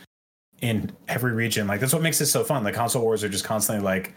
[0.62, 1.66] in every region.
[1.66, 2.64] Like that's what makes it so fun.
[2.64, 4.14] The console wars are just constantly like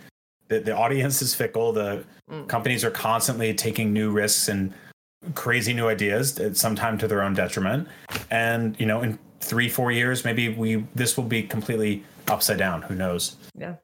[0.47, 1.73] the, the audience is fickle.
[1.73, 2.47] The mm.
[2.47, 4.73] companies are constantly taking new risks and
[5.33, 7.87] crazy new ideas, sometimes to their own detriment.
[8.29, 12.83] And you know, in three, four years, maybe we this will be completely upside down.
[12.83, 13.35] Who knows?
[13.57, 13.75] Yeah.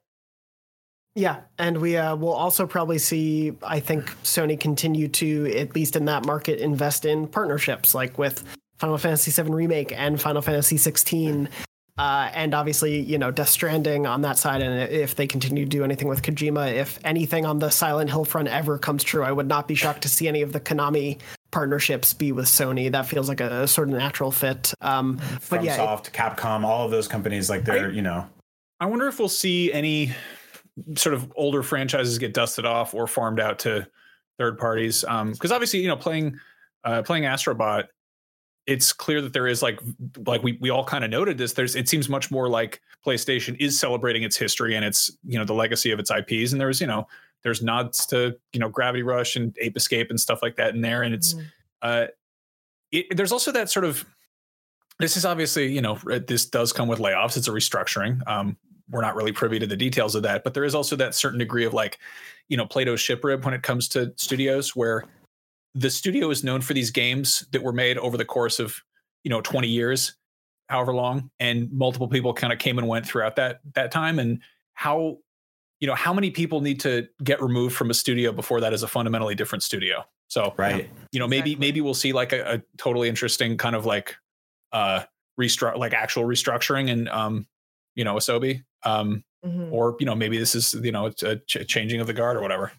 [1.14, 5.94] Yeah, and we uh, will also probably see, I think, Sony continue to, at least
[5.94, 8.42] in that market, invest in partnerships like with
[8.78, 11.50] Final Fantasy VII Remake and Final Fantasy 16
[11.98, 14.62] uh, and obviously, you know, Death Stranding on that side.
[14.62, 18.24] And if they continue to do anything with Kojima, if anything on the Silent Hill
[18.24, 21.18] front ever comes true, I would not be shocked to see any of the Konami
[21.50, 22.90] partnerships be with Sony.
[22.90, 24.72] That feels like a, a sort of natural fit.
[24.80, 25.20] Um,
[25.50, 28.26] but yeah, Soft, it, Capcom, all of those companies, like they're, I, you know.
[28.80, 30.12] I wonder if we'll see any
[30.96, 33.86] sort of older franchises get dusted off or farmed out to
[34.38, 35.02] third parties.
[35.02, 36.38] Because um, obviously, you know, playing
[36.84, 37.84] uh, playing Astrobot
[38.66, 39.80] it's clear that there is like
[40.26, 43.56] like we we all kind of noted this there's it seems much more like PlayStation
[43.58, 46.80] is celebrating its history and its you know the legacy of its IPs and there's
[46.80, 47.06] you know
[47.42, 50.80] there's nods to you know Gravity Rush and Ape Escape and stuff like that in
[50.80, 51.44] there and it's mm.
[51.82, 52.06] uh
[52.92, 54.04] it, there's also that sort of
[55.00, 58.56] this is obviously you know this does come with layoffs it's a restructuring um
[58.90, 61.38] we're not really privy to the details of that but there is also that certain
[61.38, 61.98] degree of like
[62.48, 65.04] you know Plato's ship rib when it comes to studios where
[65.74, 68.80] the studio is known for these games that were made over the course of
[69.24, 70.16] you know 20 years
[70.68, 74.40] however long and multiple people kind of came and went throughout that that time and
[74.74, 75.18] how
[75.80, 78.82] you know how many people need to get removed from a studio before that is
[78.82, 81.66] a fundamentally different studio so right you know maybe exactly.
[81.66, 84.16] maybe we'll see like a, a, totally interesting kind of like
[84.72, 85.02] uh
[85.40, 87.46] restruct like actual restructuring and um
[87.94, 89.72] you know asobi um mm-hmm.
[89.72, 92.40] or you know maybe this is you know a ch- changing of the guard or
[92.40, 92.72] whatever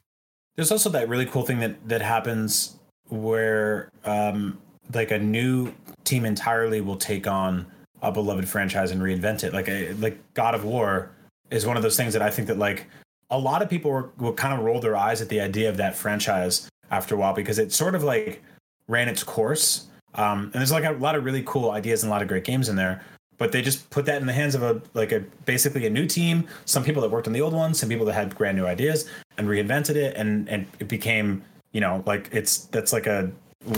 [0.55, 2.79] there's also that really cool thing that that happens
[3.13, 4.57] where um,
[4.93, 5.71] like a new
[6.03, 7.65] team entirely will take on
[8.01, 9.53] a beloved franchise and reinvent it.
[9.53, 11.11] Like a, like God of War
[11.51, 12.87] is one of those things that I think that like
[13.29, 15.77] a lot of people were, will kind of roll their eyes at the idea of
[15.77, 18.43] that franchise after a while because it sort of like
[18.87, 19.87] ran its course.
[20.15, 22.43] Um, and there's like a lot of really cool ideas and a lot of great
[22.43, 23.01] games in there.
[23.37, 26.05] But they just put that in the hands of a like a basically a new
[26.05, 26.47] team.
[26.65, 29.09] Some people that worked on the old ones, some people that had brand new ideas,
[29.37, 31.43] and reinvented it, and and it became
[31.73, 33.31] you know, like it's that's like a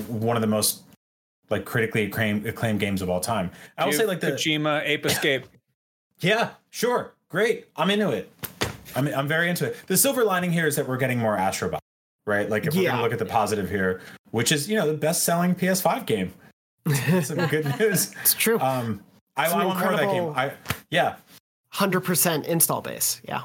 [0.07, 0.83] one of the most
[1.49, 3.49] like critically acclaimed, acclaimed games of all time.
[3.77, 5.47] I would say like the Kojima Ape Escape.
[6.19, 7.67] yeah, sure, great.
[7.75, 8.31] I'm into it.
[8.95, 9.77] I'm I'm very into it.
[9.87, 11.79] The silver lining here is that we're getting more Astrobot,
[12.27, 12.49] right?
[12.49, 15.23] Like if we're gonna look at the positive here, which is you know the best
[15.23, 16.33] selling PS5 game.
[17.23, 18.13] Some good news.
[18.21, 18.59] It's true.
[18.59, 19.01] Um,
[19.37, 20.33] I, I want more of that game.
[20.35, 20.51] I
[20.91, 21.15] yeah,
[21.69, 23.21] hundred percent install base.
[23.27, 23.43] Yeah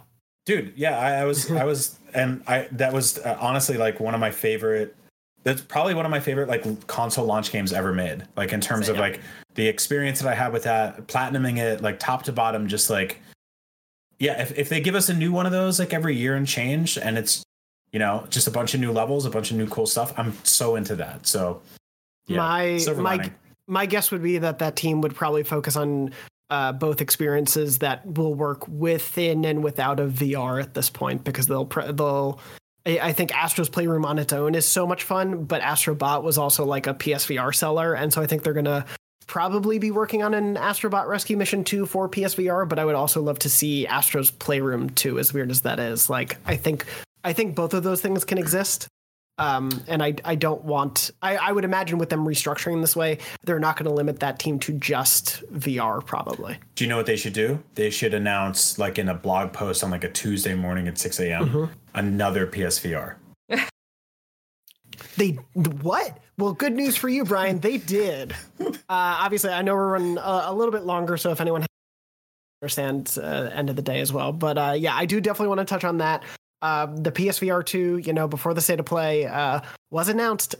[0.50, 4.14] dude yeah I, I, was i was and i that was uh, honestly like one
[4.14, 4.94] of my favorite
[5.42, 8.22] that's probably one of my favorite like console launch games ever made.
[8.36, 9.20] Like in terms of like
[9.54, 13.20] the experience that i had with that platinuming it like top to bottom just like
[14.18, 16.46] yeah if, if they give us a new one of those like every year and
[16.46, 17.42] change and it's
[17.92, 20.32] you know just a bunch of new levels a bunch of new cool stuff i'm
[20.44, 21.26] so into that.
[21.26, 21.62] So
[22.26, 23.30] yeah, my my
[23.66, 26.12] my guess would be that that team would probably focus on
[26.50, 31.46] uh, both experiences that will work within and without of VR at this point because
[31.46, 32.40] they'll pre- they'll
[32.86, 36.64] I think Astro's Playroom on its own is so much fun, but Astrobot was also
[36.64, 38.86] like a PSVR seller, and so I think they're gonna
[39.26, 43.22] probably be working on an Astrobot Rescue Mission 2 for PSVR, but I would also
[43.22, 46.08] love to see Astro's Playroom 2, as weird as that is.
[46.08, 46.86] Like I think
[47.22, 48.88] I think both of those things can exist.
[49.38, 53.18] Um, and I, I don't want, I, I would imagine with them restructuring this way,
[53.44, 56.58] they're not going to limit that team to just VR, probably.
[56.74, 57.62] Do you know what they should do?
[57.74, 61.20] They should announce, like in a blog post on like a Tuesday morning at 6
[61.20, 61.72] a.m., mm-hmm.
[61.94, 63.14] another PSVR.
[65.16, 66.18] they, what?
[66.36, 67.60] Well, good news for you, Brian.
[67.60, 68.34] They did.
[68.90, 71.64] Uh, obviously, I know we're running a, a, little bit longer, so if anyone
[72.60, 74.32] understands uh, end of the day as well.
[74.32, 76.24] But uh, yeah, I do definitely want to touch on that.
[76.62, 80.56] Uh, the PSVR 2, you know, before the state of play uh, was announced.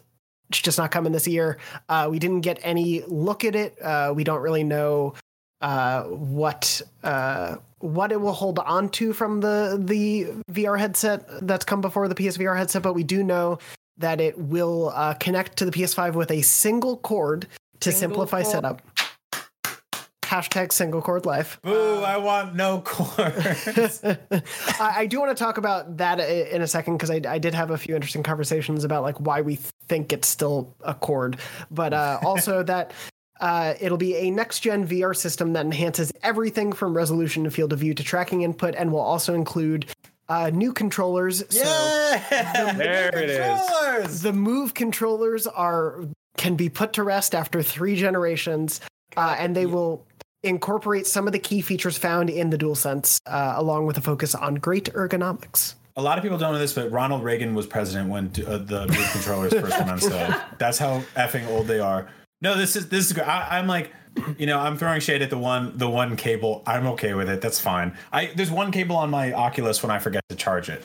[0.48, 1.59] It's just not coming this year.
[1.88, 3.80] Uh, we didn't get any look at it.
[3.80, 5.14] Uh, we don't really know
[5.61, 11.64] uh, what uh, what it will hold on to from the the VR headset that's
[11.64, 13.59] come before the PSVR headset, but we do know
[13.98, 17.46] that it will connect to the PS5 with a single cord
[17.80, 18.53] to single simplify cord.
[18.53, 18.82] setup
[20.31, 21.59] hashtag single cord life.
[21.62, 24.01] Boo, um, I want no cords.
[24.05, 27.53] I, I, do want to talk about that in a second because I, I, did
[27.53, 31.39] have a few interesting conversations about like why we think it's still a cord,
[31.72, 32.93] but uh, also that
[33.41, 37.72] uh, it'll be a next gen VR system that enhances everything from resolution to field
[37.72, 39.87] of view to tracking input and will also include
[40.28, 41.43] uh, new controllers.
[41.51, 44.22] Yeah, so the, there it is.
[44.22, 46.05] The move controllers are
[46.37, 48.81] can be put to rest after three generations,
[49.16, 50.07] uh, and they will
[50.43, 54.34] incorporate some of the key features found in the DualSense, uh, along with a focus
[54.34, 55.74] on great ergonomics.
[55.97, 58.86] A lot of people don't know this, but Ronald Reagan was president when uh, the
[58.86, 60.34] Move controllers first went on sale.
[60.59, 62.09] That's how effing old they are.
[62.41, 63.24] No, this is this is good.
[63.24, 63.93] I, I'm like,
[64.38, 66.62] you know, I'm throwing shade at the one the one cable.
[66.66, 67.41] I'm okay with it.
[67.41, 67.97] That's fine.
[68.12, 70.84] I there's one cable on my Oculus when I forget to charge it.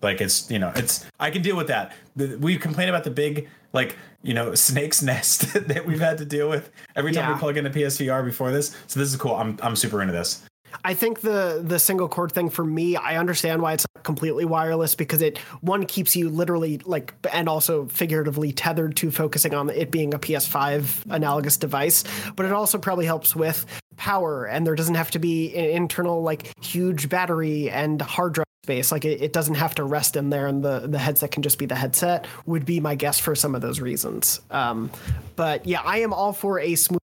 [0.00, 1.92] Like it's you know it's I can deal with that.
[2.16, 6.48] We complain about the big like you know snake's nest that we've had to deal
[6.48, 7.34] with every time yeah.
[7.34, 8.76] we plug in a PSVR before this.
[8.86, 9.34] So this is cool.
[9.34, 10.44] I'm I'm super into this.
[10.84, 14.44] I think the the single cord thing for me, I understand why it's not completely
[14.44, 19.70] wireless because it one keeps you literally like and also figuratively tethered to focusing on
[19.70, 22.04] it being a PS5 analogous device,
[22.36, 26.22] but it also probably helps with power and there doesn't have to be an internal
[26.22, 28.92] like huge battery and hard drive space.
[28.92, 31.58] Like it, it doesn't have to rest in there, and the the headset can just
[31.58, 32.26] be the headset.
[32.44, 34.40] Would be my guess for some of those reasons.
[34.50, 34.90] Um,
[35.36, 37.00] but yeah, I am all for a smooth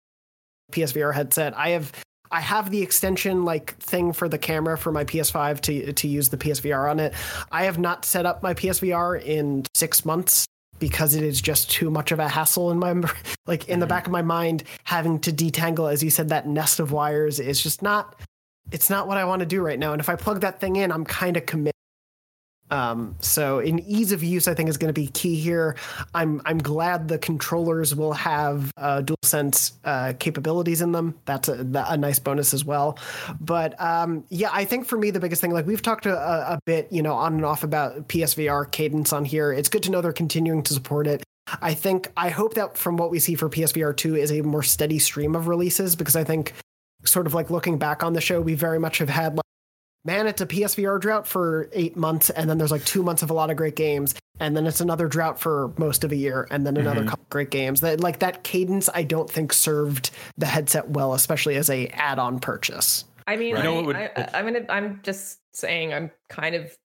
[0.72, 1.56] PSVR headset.
[1.56, 1.92] I have
[2.32, 6.30] I have the extension like thing for the camera for my PS5 to to use
[6.30, 7.14] the PSVR on it.
[7.52, 10.48] I have not set up my PSVR in six months
[10.80, 12.94] because it is just too much of a hassle in my
[13.46, 13.90] like in the mm-hmm.
[13.90, 17.62] back of my mind having to detangle as you said that nest of wires is
[17.62, 18.16] just not
[18.72, 20.76] it's not what I want to do right now and if I plug that thing
[20.76, 21.72] in I'm kind of committed
[22.72, 25.76] um, so in ease of use, I think is going to be key here.
[26.16, 31.20] I'm I'm glad the controllers will have uh, DualSense uh, capabilities in them.
[31.26, 32.98] That's a, a, nice bonus as well.
[33.42, 36.60] But um, yeah, I think for me the biggest thing, like we've talked a, a
[36.66, 39.52] bit, you know, on and off about PSVR cadence on here.
[39.52, 41.24] It's good to know they're continuing to support it.
[41.62, 44.64] I think I hope that from what we see for PSVR 2 is a more
[44.64, 46.54] steady stream of releases because I think
[47.04, 49.46] sort of like looking back on the show, we very much have had like
[50.04, 53.30] man, it's a PSVR drought for eight months, and then there's like two months of
[53.30, 56.48] a lot of great games, and then it's another drought for most of a year,
[56.50, 57.10] and then another mm-hmm.
[57.10, 57.82] couple great games.
[57.82, 62.40] That like that cadence, I don't think served the headset well, especially as a add-on
[62.40, 63.06] purchase.
[63.28, 63.66] I mean, right.
[63.66, 66.76] I, would, I, I, I'm gonna, I'm just saying, I'm kind of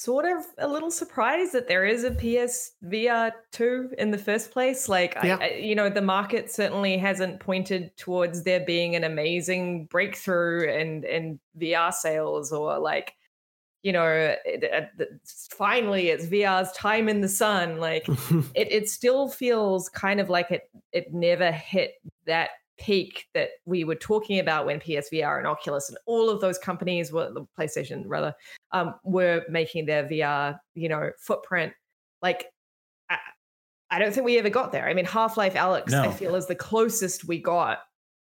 [0.00, 4.88] sort of a little surprised that there is a PSVR 2 in the first place.
[4.88, 5.36] Like, yeah.
[5.38, 10.70] I, I, you know, the market certainly hasn't pointed towards there being an amazing breakthrough
[10.70, 13.12] and and VR sales or like,
[13.82, 14.40] you know, it,
[14.96, 15.20] it,
[15.50, 17.76] finally it's VR's time in the sun.
[17.76, 18.08] Like,
[18.54, 21.92] it, it still feels kind of like it it never hit
[22.24, 22.50] that
[22.80, 27.12] peak that we were talking about when PSVR and Oculus and all of those companies
[27.12, 28.34] were the PlayStation rather
[28.72, 31.72] um, were making their VR you know footprint.
[32.22, 32.46] Like
[33.08, 33.18] I,
[33.90, 34.88] I don't think we ever got there.
[34.88, 36.02] I mean Half Life Alyx, no.
[36.02, 37.80] I feel is the closest we got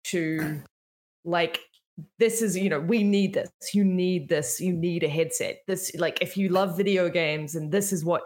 [0.05, 0.63] to
[1.25, 1.61] like
[2.19, 3.51] this is you know we need this.
[3.73, 4.61] You need this.
[4.61, 5.63] You need a headset.
[5.67, 8.23] This like if you love video games and this is what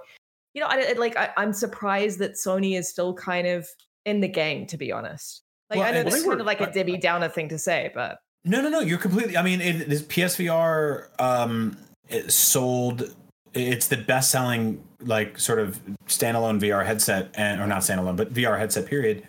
[0.54, 3.66] you know I, like I, i'm surprised that sony is still kind of
[4.04, 5.41] in the game to be honest
[5.72, 7.90] like well, I know this is kind of like a Debbie Downer thing to say,
[7.94, 8.80] but no, no, no.
[8.80, 9.36] You're completely.
[9.36, 11.76] I mean, it is PSVR um,
[12.08, 13.14] it sold.
[13.54, 18.58] It's the best-selling like sort of standalone VR headset, and or not standalone, but VR
[18.58, 18.86] headset.
[18.86, 19.26] Period.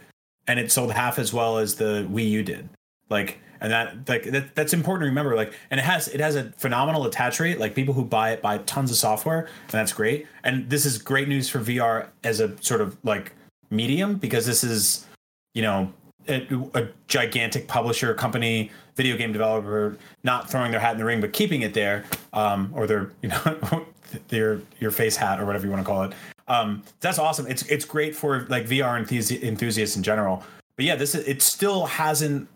[0.47, 2.67] And it sold half as well as the Wii U did.
[3.09, 5.35] Like, and that like that, that's important to remember.
[5.35, 7.59] Like, and it has it has a phenomenal attach rate.
[7.59, 10.27] Like, people who buy it buy tons of software, and that's great.
[10.43, 13.33] And this is great news for VR as a sort of like
[13.69, 15.05] medium because this is
[15.53, 15.91] you know
[16.27, 21.21] a, a, gigantic publisher company video game developer not throwing their hat in the ring
[21.21, 23.85] but keeping it there um, or their you know
[24.29, 26.13] their your face hat or whatever you want to call it.
[26.47, 27.47] Um, that's awesome.
[27.47, 28.97] It's it's great for like vr
[29.43, 30.43] enthusiasts in general.
[30.75, 32.47] But yeah this is it still hasn't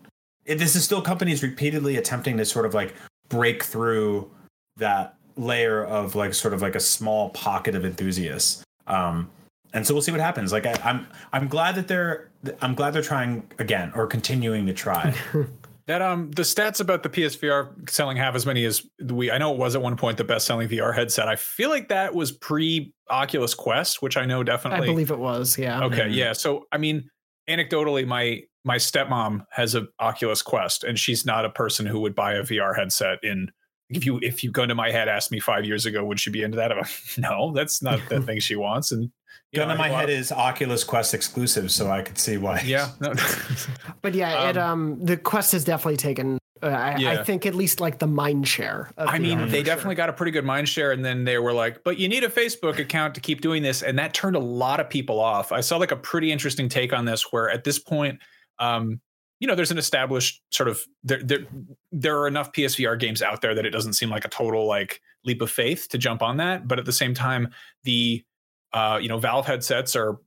[0.44, 2.94] it, this is still companies repeatedly attempting to sort of like
[3.28, 4.30] break through
[4.76, 8.64] that layer of like sort of like a small pocket of enthusiasts.
[8.86, 9.30] Um,
[9.72, 10.52] and so we'll see what happens.
[10.52, 14.66] Like I, am I'm, I'm glad that they're I'm glad they're trying again or continuing
[14.66, 15.14] to try.
[15.86, 19.52] that um the stats about the PSVR selling half as many as we I know
[19.52, 21.28] it was at one point the best selling VR headset.
[21.28, 24.88] I feel like that was pre Oculus Quest, which I know definitely.
[24.88, 25.58] I believe it was.
[25.58, 25.84] Yeah.
[25.84, 26.02] Okay.
[26.02, 26.12] Mm-hmm.
[26.12, 26.32] Yeah.
[26.32, 27.08] So I mean,
[27.48, 32.14] anecdotally, my my stepmom has a Oculus Quest, and she's not a person who would
[32.14, 33.50] buy a VR headset in
[33.90, 36.30] if you if you go to my head ask me five years ago would she
[36.30, 39.10] be into that I'm like, no that's not the thing she wants and
[39.54, 42.90] gun in my head of, is oculus quest exclusive so i could see why yeah
[43.00, 43.14] no.
[44.02, 47.10] but yeah um, it um the quest has definitely taken uh, I, yeah.
[47.12, 48.90] I, think at least like the mind share.
[48.98, 51.84] I mean, they definitely got a pretty good mind share, and then they were like,
[51.84, 54.80] "But you need a Facebook account to keep doing this," and that turned a lot
[54.80, 55.52] of people off.
[55.52, 58.18] I saw like a pretty interesting take on this, where at this point,
[58.58, 59.00] um,
[59.40, 61.46] you know, there's an established sort of there, there
[61.92, 65.00] there are enough PSVR games out there that it doesn't seem like a total like
[65.24, 66.66] leap of faith to jump on that.
[66.66, 67.48] But at the same time,
[67.84, 68.24] the
[68.72, 70.18] uh, you know, Valve headsets are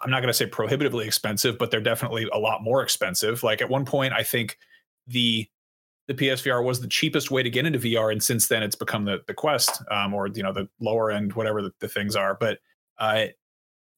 [0.00, 3.42] I'm not going to say prohibitively expensive, but they're definitely a lot more expensive.
[3.42, 4.58] Like at one point, I think
[5.06, 5.46] the
[6.06, 9.04] the PSVR was the cheapest way to get into VR, and since then it's become
[9.04, 12.36] the the Quest, um, or you know the lower end, whatever the, the things are.
[12.38, 12.58] But
[12.98, 13.26] uh,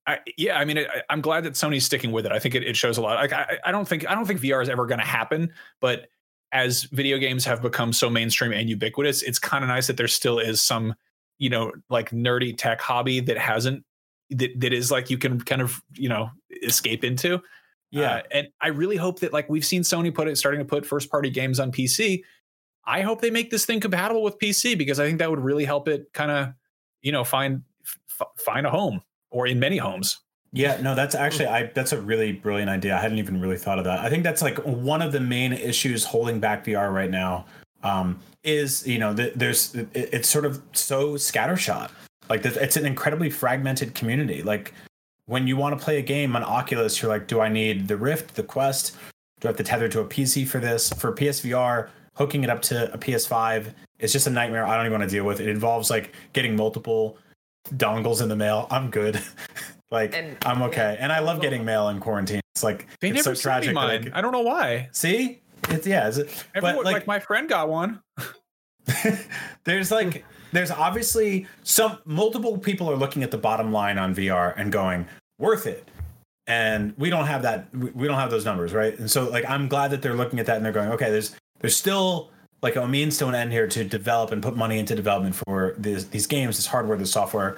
[0.07, 2.33] I, yeah, I mean, I, am glad that Sony's sticking with it.
[2.33, 3.17] I think it, it shows a lot.
[3.17, 6.09] Like, I, I don't think I don't think VR is ever going to happen, but
[6.53, 10.09] as video games have become so mainstream and ubiquitous, it's kind of nice that there
[10.09, 10.95] still is some,
[11.41, 13.83] you know, like nerdy tech hobby that hasn't
[14.29, 16.31] that that is like you can kind of you know
[16.63, 17.41] escape into.
[17.91, 20.65] Yeah, uh, and I really hope that like we've seen Sony put it starting to
[20.65, 22.23] put first party games on PC.
[22.85, 25.65] I hope they make this thing compatible with PC because I think that would really
[25.65, 26.53] help it kind of
[27.03, 27.63] you know find
[28.09, 30.21] f- find a home or in many homes.
[30.53, 32.97] Yeah, no, that's actually I that's a really brilliant idea.
[32.97, 34.01] I hadn't even really thought of that.
[34.01, 37.47] I think that's like one of the main issues holding back VR right now
[37.83, 41.91] um, is you know th- there's it, it's sort of so scattershot.
[42.29, 44.43] Like it's an incredibly fragmented community.
[44.43, 44.73] Like
[45.27, 47.97] when you want to play a game on Oculus, you're like, do I need the
[47.97, 48.97] Rift, the Quest?
[49.41, 50.93] Do I have to tether to a PC for this?
[50.93, 54.67] For PSVR, hooking it up to a PS5 is just a nightmare.
[54.67, 55.41] I don't even want to deal with.
[55.41, 57.17] It involves like getting multiple
[57.77, 58.67] dongles in the mail.
[58.71, 59.21] I'm good.
[59.91, 61.05] like and, I'm okay, yeah.
[61.05, 62.41] and I love getting mail in quarantine.
[62.55, 63.75] It's like they it's never so tragic.
[63.75, 64.11] Mine.
[64.13, 64.89] I, I don't know why.
[64.93, 66.09] See, it's yeah.
[66.09, 66.19] It's,
[66.55, 68.01] Everyone, but like, like my friend got one.
[69.65, 74.55] there's like there's obviously some multiple people are looking at the bottom line on VR
[74.57, 75.07] and going
[75.39, 75.89] worth it.
[76.47, 78.99] And we don't have that we don't have those numbers, right?
[78.99, 81.37] And so like I'm glad that they're looking at that and they're going, okay, there's
[81.61, 82.31] there's still
[82.63, 85.75] like a means to an end here to develop and put money into development for
[85.79, 87.57] these these games, this hardware, this software.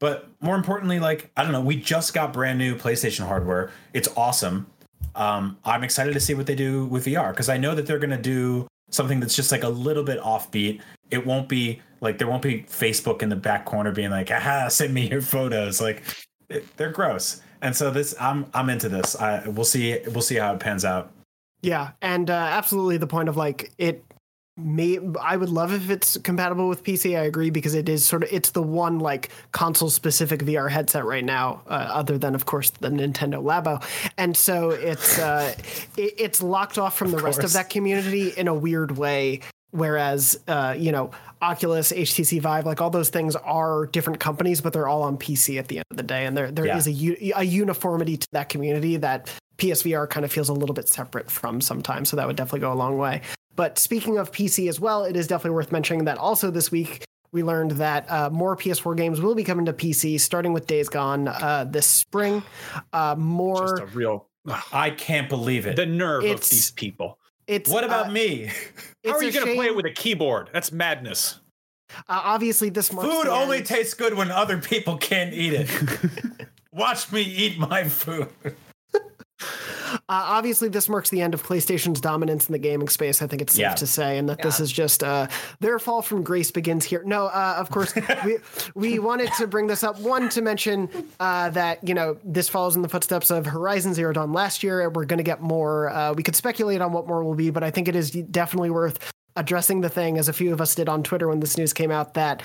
[0.00, 3.70] But more importantly, like I don't know, we just got brand new PlayStation hardware.
[3.94, 4.66] It's awesome.
[5.14, 7.98] Um, I'm excited to see what they do with VR because I know that they're
[7.98, 10.80] going to do something that's just like a little bit offbeat.
[11.10, 14.68] It won't be like there won't be Facebook in the back corner being like, "Aha,
[14.68, 16.02] send me your photos." Like
[16.48, 17.42] it, they're gross.
[17.60, 19.16] And so this, I'm I'm into this.
[19.16, 21.12] I we'll see we'll see how it pans out.
[21.62, 24.04] Yeah, and uh, absolutely the point of like it
[24.62, 27.18] may I would love if it's compatible with PC.
[27.18, 31.04] I agree because it is sort of it's the one like console specific VR headset
[31.04, 33.82] right now, uh, other than of course the Nintendo Labo,
[34.18, 35.54] and so it's uh,
[35.96, 39.40] it, it's locked off from the of rest of that community in a weird way.
[39.70, 44.72] Whereas uh, you know Oculus, HTC Vive, like all those things are different companies, but
[44.72, 46.76] they're all on PC at the end of the day, and there there yeah.
[46.76, 50.88] is a a uniformity to that community that PSVR kind of feels a little bit
[50.88, 52.08] separate from sometimes.
[52.08, 53.22] So that would definitely go a long way.
[53.56, 57.04] But speaking of PC as well, it is definitely worth mentioning that also this week
[57.32, 60.88] we learned that uh, more PS4 games will be coming to PC, starting with Days
[60.88, 62.42] Gone uh, this spring.
[62.92, 64.26] Uh, more just a real.
[64.72, 65.76] I can't believe it.
[65.76, 67.18] The nerve of these people.
[67.46, 68.50] It's what about uh, me?
[69.04, 70.50] How are you going to play it with a keyboard?
[70.52, 71.40] That's madness.
[71.90, 73.10] Uh, obviously, this month.
[73.10, 73.66] food only end.
[73.66, 75.70] tastes good when other people can't eat it.
[76.72, 78.28] Watch me eat my food.
[79.92, 83.22] Uh, obviously, this marks the end of PlayStation's dominance in the gaming space.
[83.22, 83.74] I think it's safe yeah.
[83.74, 84.44] to say, and that yeah.
[84.44, 85.28] this is just uh,
[85.60, 87.02] their fall from grace begins here.
[87.04, 88.38] No, uh, of course, we
[88.74, 89.98] we wanted to bring this up.
[90.00, 90.88] One to mention
[91.20, 94.88] uh, that you know this follows in the footsteps of Horizon Zero Dawn last year.
[94.90, 95.90] We're going to get more.
[95.90, 98.70] Uh, we could speculate on what more will be, but I think it is definitely
[98.70, 101.72] worth addressing the thing, as a few of us did on Twitter when this news
[101.72, 102.42] came out, that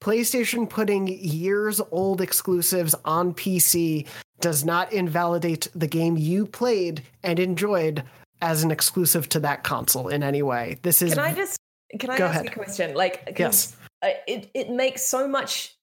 [0.00, 4.06] PlayStation putting years old exclusives on PC
[4.40, 8.04] does not invalidate the game you played and enjoyed
[8.40, 10.78] as an exclusive to that console in any way.
[10.82, 11.14] This is.
[11.14, 11.58] Can I just
[11.98, 12.46] can I ask ahead.
[12.46, 12.94] a question?
[12.94, 15.76] Like, yes, uh, it it makes so much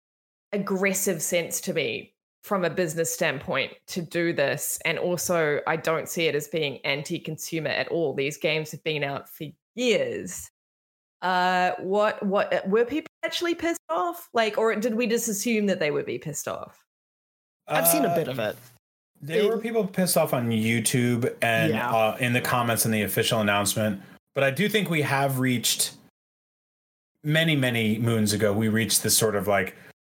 [0.53, 6.07] aggressive sense to me from a business standpoint to do this, and also I don't
[6.07, 8.13] see it as being anti-consumer at all.
[8.13, 9.45] These games have been out for
[9.75, 10.49] years.
[11.21, 14.29] Uh, what what were people actually pissed off?
[14.33, 16.83] Like, or did we just assume that they would be pissed off?
[17.67, 18.55] I've seen a bit of it.
[19.21, 21.91] There it, were people pissed off on YouTube and yeah.
[21.91, 24.01] uh, in the comments in the official announcement,
[24.35, 25.93] but I do think we have reached
[27.23, 28.53] many, many moons ago.
[28.53, 29.75] We reached this sort of like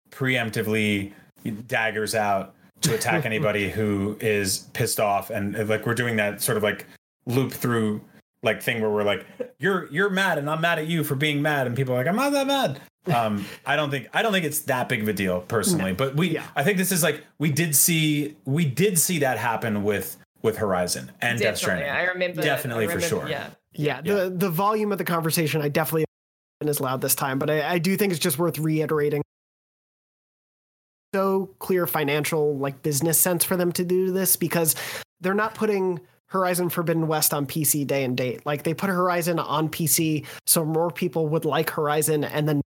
[0.09, 1.13] preemptively
[1.67, 6.57] daggers out to attack anybody who is pissed off, and like we're doing that sort
[6.57, 6.87] of like
[7.27, 8.01] loop through
[8.45, 9.25] like thing where we're like,
[9.59, 12.07] you're you're mad and I'm mad at you for being mad, and people are like,
[12.07, 12.79] I'm not that mad
[13.13, 15.97] um, I don't think I don't think it's that big of a deal personally, no.
[15.97, 16.45] but we yeah.
[16.55, 20.57] I think this is like we did see we did see that happen with with
[20.57, 21.43] Horizon and definitely.
[21.45, 21.89] Death Stranding.
[21.89, 23.29] I remember definitely I remember, for sure.
[23.29, 23.49] Yeah.
[23.73, 24.13] yeah, yeah.
[24.15, 26.05] The the volume of the conversation I definitely
[26.59, 29.21] been as loud this time, but I, I do think it's just worth reiterating.
[31.13, 34.75] So clear financial like business sense for them to do this because
[35.21, 36.01] they're not putting
[36.35, 38.45] Horizon Forbidden West on PC day and date.
[38.45, 42.61] Like they put Horizon on PC so more people would like Horizon and then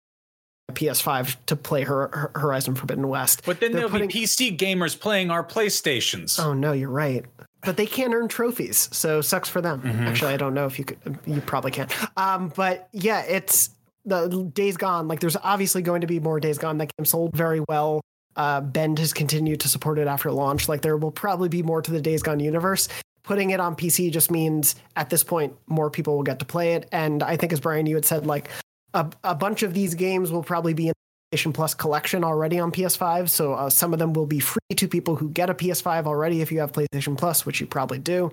[0.71, 3.43] PS5 to play her, Horizon Forbidden West.
[3.45, 4.07] But then They're there'll putting...
[4.07, 6.43] be PC gamers playing our PlayStations.
[6.43, 7.25] Oh no, you're right.
[7.61, 9.81] But they can't earn trophies, so sucks for them.
[9.81, 10.07] Mm-hmm.
[10.07, 11.19] Actually, I don't know if you could.
[11.27, 11.89] You probably can.
[12.17, 13.69] Um, but yeah, it's
[14.05, 15.07] the Days Gone.
[15.07, 16.77] Like, there's obviously going to be more Days Gone.
[16.77, 18.01] That game sold very well.
[18.37, 20.69] Uh, Bend has continued to support it after launch.
[20.69, 22.87] Like, there will probably be more to the Days Gone universe.
[23.29, 26.73] Putting it on PC just means at this point more people will get to play
[26.73, 26.89] it.
[26.91, 28.49] And I think, as Brian, you had said, like
[28.95, 30.93] a, a bunch of these games will probably be in
[31.29, 33.29] the PlayStation Plus collection already on PS5.
[33.29, 36.41] So uh, some of them will be free to people who get a PS5 already
[36.41, 38.31] if you have PlayStation Plus, which you probably do.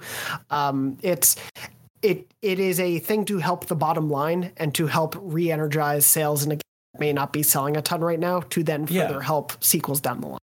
[0.48, 1.36] Um, it's
[2.00, 6.42] it it is a thing to help the bottom line and to help re-energize sales
[6.42, 6.62] in a game
[6.94, 9.22] that may not be selling a ton right now to then further yeah.
[9.22, 10.38] help sequels down the line.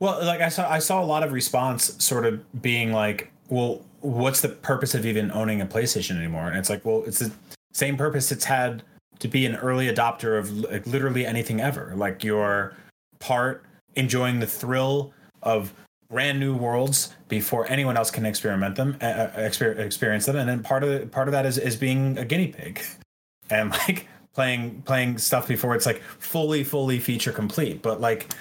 [0.00, 3.82] Well, like I saw I saw a lot of response sort of being like, well,
[4.00, 6.48] what's the purpose of even owning a PlayStation anymore?
[6.48, 7.32] And it's like, well, it's the
[7.72, 8.82] same purpose it's had
[9.18, 11.92] to be an early adopter of like, literally anything ever.
[11.96, 12.74] Like you're
[13.18, 13.64] part
[13.94, 15.72] enjoying the thrill of
[16.08, 20.82] brand new worlds before anyone else can experiment them, uh, experience them, and then part
[20.82, 22.82] of the, part of that is is being a guinea pig,
[23.50, 27.82] and like playing playing stuff before it's like fully fully feature complete.
[27.82, 28.34] But like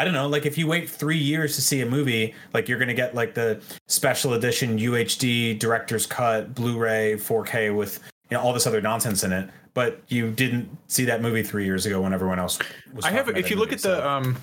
[0.00, 2.78] I don't know, like if you wait three years to see a movie, like you're
[2.78, 8.54] gonna get like the special edition UHD director's cut, Blu-ray, 4K with you know all
[8.54, 9.50] this other nonsense in it.
[9.74, 12.58] But you didn't see that movie three years ago when everyone else
[12.94, 13.04] was.
[13.04, 13.28] I have.
[13.28, 13.96] If you look at so.
[13.96, 14.38] the, um,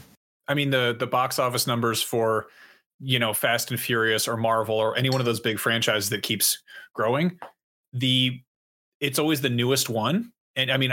[0.47, 2.49] I mean the the box office numbers for,
[2.99, 6.21] you know, Fast and Furious or Marvel or any one of those big franchises that
[6.21, 6.61] keeps
[6.93, 7.39] growing,
[7.93, 8.39] the
[8.99, 10.91] it's always the newest one and I mean,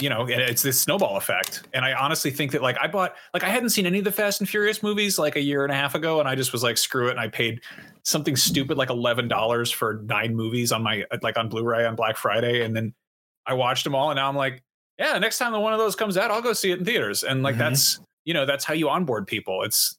[0.00, 1.68] you know, it's this snowball effect.
[1.72, 4.10] And I honestly think that like I bought like I hadn't seen any of the
[4.10, 6.64] Fast and Furious movies like a year and a half ago, and I just was
[6.64, 7.60] like, screw it, and I paid
[8.02, 12.16] something stupid like eleven dollars for nine movies on my like on Blu-ray on Black
[12.16, 12.92] Friday, and then
[13.46, 14.64] I watched them all, and now I'm like,
[14.98, 17.44] yeah, next time one of those comes out, I'll go see it in theaters, and
[17.44, 17.60] like mm-hmm.
[17.60, 19.62] that's you know that's how you onboard people.
[19.62, 19.96] It's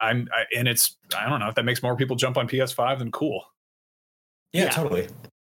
[0.00, 2.98] I'm I, and it's I don't know if that makes more people jump on PS5
[2.98, 3.44] than cool.
[4.52, 4.70] Yeah, yeah.
[4.70, 5.08] totally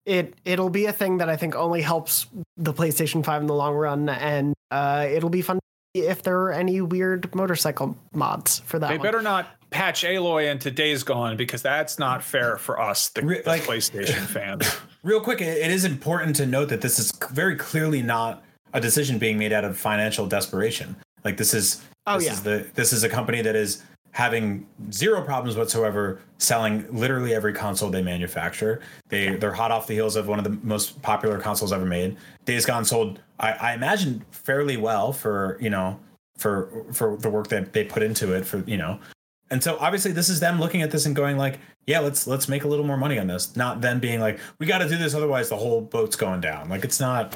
[0.10, 2.26] it it'll be a thing that I think only helps
[2.58, 5.60] the PlayStation 5 in the long run, and uh, it'll be fun
[5.94, 8.90] if there are any weird motorcycle mods for that.
[8.90, 9.06] They one.
[9.06, 13.44] better not patch Aloy into Days Gone because that's not fair for us, the, Re-
[13.46, 14.76] like, PlayStation fans.
[15.04, 18.44] Real quick, it is important to note that this is very clearly not
[18.74, 20.96] a decision being made out of financial desperation.
[21.24, 22.34] Like this is oh this yeah.
[22.34, 27.54] is the this is a company that is having zero problems whatsoever selling literally every
[27.54, 28.82] console they manufacture.
[29.10, 32.18] They they're hot off the heels of one of the most popular consoles ever made.
[32.46, 36.00] Days Gone sold, I, I imagine, fairly well for you know
[36.38, 39.00] for for the work that they put into it for you know.
[39.52, 42.48] And so obviously this is them looking at this and going like, yeah, let's let's
[42.48, 43.56] make a little more money on this.
[43.56, 46.70] Not them being like, we got to do this otherwise the whole boat's going down.
[46.70, 47.36] Like it's not.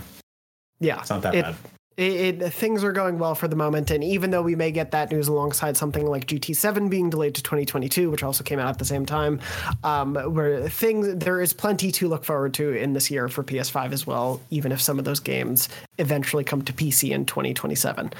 [0.79, 1.55] Yeah, it's not that it, bad
[1.97, 4.91] it, it, things are going well for the moment, and even though we may get
[4.91, 8.79] that news alongside something like GT7 being delayed to 2022, which also came out at
[8.79, 9.39] the same time,
[9.83, 13.91] um, where things there is plenty to look forward to in this year for PS5
[13.91, 15.69] as well, even if some of those games
[15.99, 18.11] eventually come to PC in 2027.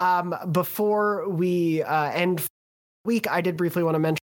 [0.00, 2.44] Um, before we uh, end
[3.06, 4.18] week, I did briefly want to mention.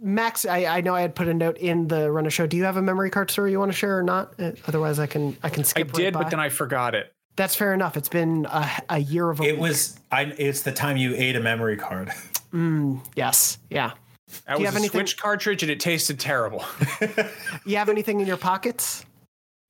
[0.00, 2.46] Max, I, I, know I had put a note in the run of show.
[2.46, 4.32] Do you have a memory card story you want to share or not?
[4.38, 5.90] Uh, otherwise, I can I can skip.
[5.92, 7.12] I did, right but then I forgot it.
[7.36, 7.96] That's fair enough.
[7.96, 9.60] It's been a, a year of a It week.
[9.60, 12.10] was I it's the time you ate a memory card.
[12.52, 13.56] Mm, yes.
[13.70, 13.92] Yeah.
[14.46, 14.90] That Do was you have a anything?
[15.00, 16.62] Switch cartridge and it tasted terrible.
[17.64, 19.06] you have anything in your pockets?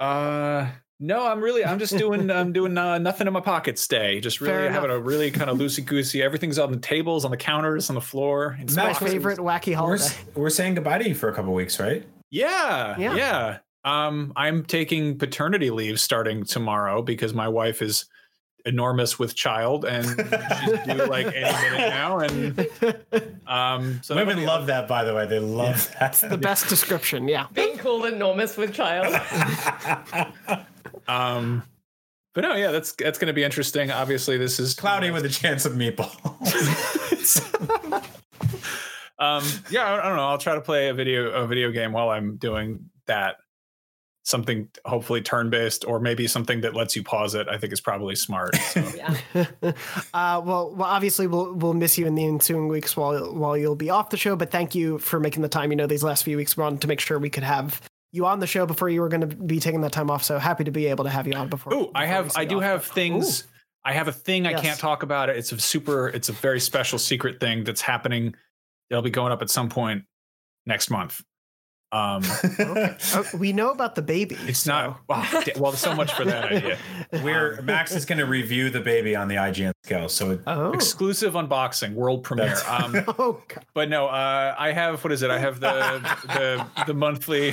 [0.00, 0.66] Uh
[0.98, 4.20] no, I'm really I'm just doing I'm doing uh, nothing in my pockets today.
[4.20, 6.22] Just really having a really kind of loosey goosey.
[6.24, 8.56] Everything's on the tables, on the counters, on the floor.
[8.60, 10.04] It's my favorite wacky holiday.
[10.34, 12.04] We're, we're saying goodbye to you for a couple weeks, right?
[12.30, 13.58] Yeah, yeah, yeah.
[13.85, 18.07] Um, I'm taking paternity leave starting tomorrow because my wife is
[18.64, 22.18] enormous with child and she's due like any minute now.
[22.18, 22.68] And
[23.47, 25.26] um, so women love that, by the way.
[25.26, 25.99] They love yeah.
[25.99, 26.12] that.
[26.12, 27.28] It's the best description.
[27.28, 29.14] Yeah, being called enormous with child.
[31.09, 31.62] um,
[32.35, 33.91] but no, yeah, that's that's going to be interesting.
[33.91, 36.22] Obviously, this is cloudy with a chance of meatballs.
[39.18, 40.28] um, yeah, I, I don't know.
[40.28, 43.37] I'll try to play a video a video game while I'm doing that
[44.25, 47.81] something hopefully turn based or maybe something that lets you pause it i think is
[47.81, 48.81] probably smart so.
[48.97, 49.16] yeah
[50.14, 53.75] uh, well well obviously we'll we'll miss you in the ensuing weeks while while you'll
[53.75, 56.23] be off the show but thank you for making the time you know these last
[56.23, 57.81] few weeks we wanted to make sure we could have
[58.12, 60.39] you on the show before you were going to be taking that time off so
[60.39, 62.62] happy to be able to have you on before oh i have i do off.
[62.62, 63.47] have things Ooh.
[63.85, 64.59] i have a thing yes.
[64.59, 67.81] i can't talk about it it's a super it's a very special secret thing that's
[67.81, 68.35] happening
[68.89, 70.05] it'll be going up at some point
[70.64, 71.23] next month
[71.93, 72.97] um, okay.
[73.14, 74.36] oh, we know about the baby.
[74.47, 74.72] It's so.
[74.72, 75.72] not well, well.
[75.72, 76.78] So much for that idea.
[77.20, 80.09] Where Max is going to review the baby on the IGN scale.
[80.09, 80.73] So oh.
[80.73, 82.56] exclusive unboxing, world premiere.
[82.66, 83.43] Um, oh,
[83.74, 85.31] but no, uh, I have what is it?
[85.31, 87.52] I have the the the monthly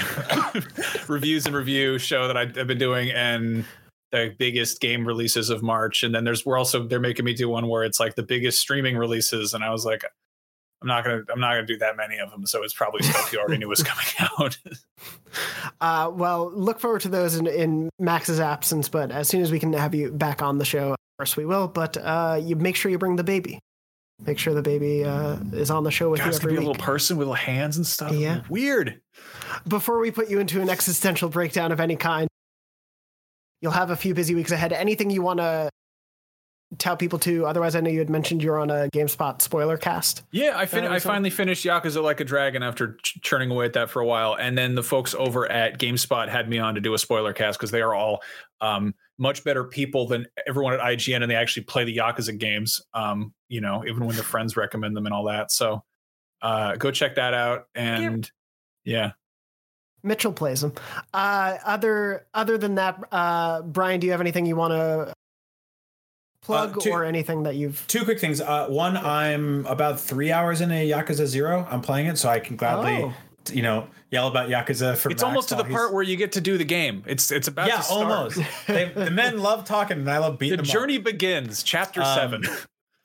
[1.09, 3.65] reviews and review show that I've been doing, and
[4.11, 6.01] the biggest game releases of March.
[6.03, 8.59] And then there's we're also they're making me do one where it's like the biggest
[8.59, 10.05] streaming releases, and I was like,
[10.81, 13.33] I'm not gonna I'm not gonna do that many of them, so it's probably stuff
[13.33, 14.57] you already knew was coming out.
[15.81, 19.59] uh, well, look forward to those in, in Max's absence, but as soon as we
[19.59, 21.67] can have you back on the show, of course we will.
[21.67, 23.59] But uh, you make sure you bring the baby.
[24.25, 26.65] Make sure the baby uh, is on the show with God, you every be week.
[26.65, 28.11] a little person with little hands and stuff.
[28.13, 29.01] Yeah, weird.
[29.67, 32.29] Before we put you into an existential breakdown of any kind,
[33.61, 34.73] you'll have a few busy weeks ahead.
[34.73, 35.69] Anything you want to
[36.77, 37.45] tell people to?
[37.45, 40.23] Otherwise, I know you had mentioned you're on a GameSpot spoiler cast.
[40.31, 43.73] Yeah, I fin- I finally finished Yakuza Like a Dragon after ch- churning away at
[43.73, 46.81] that for a while, and then the folks over at GameSpot had me on to
[46.81, 48.21] do a spoiler cast because they are all
[48.61, 52.81] um, much better people than everyone at IGN, and they actually play the Yakuza games.
[52.93, 55.51] Um, you know, even when their friends recommend them and all that.
[55.51, 55.83] So,
[56.41, 57.67] uh, go check that out.
[57.73, 58.29] And
[58.85, 59.11] yeah.
[60.03, 60.73] Mitchell plays them.
[61.13, 65.13] Uh, other other than that, uh, Brian, do you have anything you want to
[66.41, 67.85] plug uh, two, or anything that you've?
[67.87, 68.41] Two quick things.
[68.41, 71.67] Uh, one, I'm about three hours in a Yakuza Zero.
[71.69, 73.03] I'm playing it, so I can gladly.
[73.03, 73.13] Oh.
[73.51, 75.09] You know, yell about Yakuza for.
[75.09, 77.03] It's almost to the part where you get to do the game.
[77.07, 78.39] It's it's about yeah, almost.
[78.67, 80.57] they, the men love talking, and I love beating.
[80.57, 81.05] The journey up.
[81.05, 82.43] begins, chapter um, seven.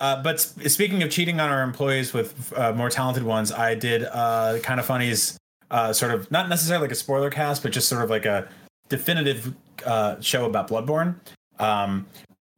[0.00, 3.74] Uh, but sp- speaking of cheating on our employees with uh, more talented ones, I
[3.74, 5.38] did uh, Kinda Funny's,
[5.70, 8.48] uh, sort of not necessarily like a spoiler cast, but just sort of like a
[8.88, 9.54] definitive
[9.86, 11.14] uh, show about Bloodborne.
[11.58, 12.06] Um,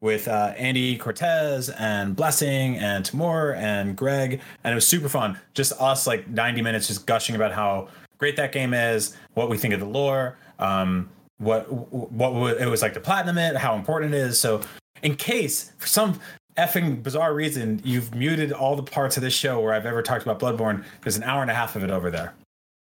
[0.01, 5.39] with uh, Andy Cortez and Blessing and Timur and Greg, and it was super fun.
[5.55, 9.59] Just us like 90 minutes just gushing about how great that game is, what we
[9.59, 11.09] think of the lore, um,
[11.39, 14.41] what what it was like to platinum it, how important it is.
[14.41, 14.63] So,
[15.03, 16.21] in case for some
[16.57, 20.23] effing bizarre reason you've muted all the parts of this show where I've ever talked
[20.23, 22.35] about Bloodborne, there's an hour and a half of it over there.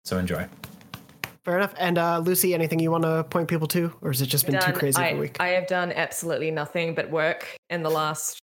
[0.03, 0.48] So enjoy.
[1.46, 1.76] Fair enough.
[1.78, 4.56] And uh, Lucy, anything you want to point people to, or has it just been
[4.56, 5.38] done, too crazy I, of a week?
[5.40, 8.40] I have done absolutely nothing but work in the last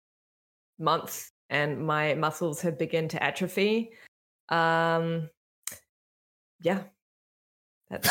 [0.80, 3.92] month, and my muscles have begun to atrophy.
[4.50, 5.30] Um,
[6.62, 6.82] yeah.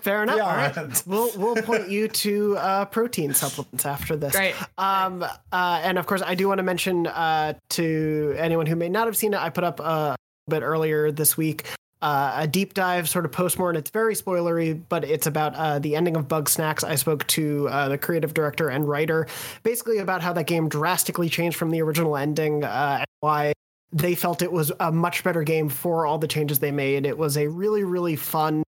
[0.00, 0.40] Fair enough.
[0.40, 1.02] All right.
[1.06, 4.32] We'll we'll point you to uh, protein supplements after this.
[4.32, 4.54] Great.
[4.78, 8.88] Um, uh, and of course, I do want to mention uh, to anyone who may
[8.88, 11.66] not have seen it, I put up uh, a bit earlier this week
[12.06, 13.80] uh, a deep dive sort of postmortem.
[13.80, 16.84] It's very spoilery, but it's about uh, the ending of Bugsnax.
[16.84, 19.26] I spoke to uh, the creative director and writer,
[19.64, 23.54] basically about how that game drastically changed from the original ending uh, and why
[23.90, 27.06] they felt it was a much better game for all the changes they made.
[27.06, 28.62] It was a really, really fun,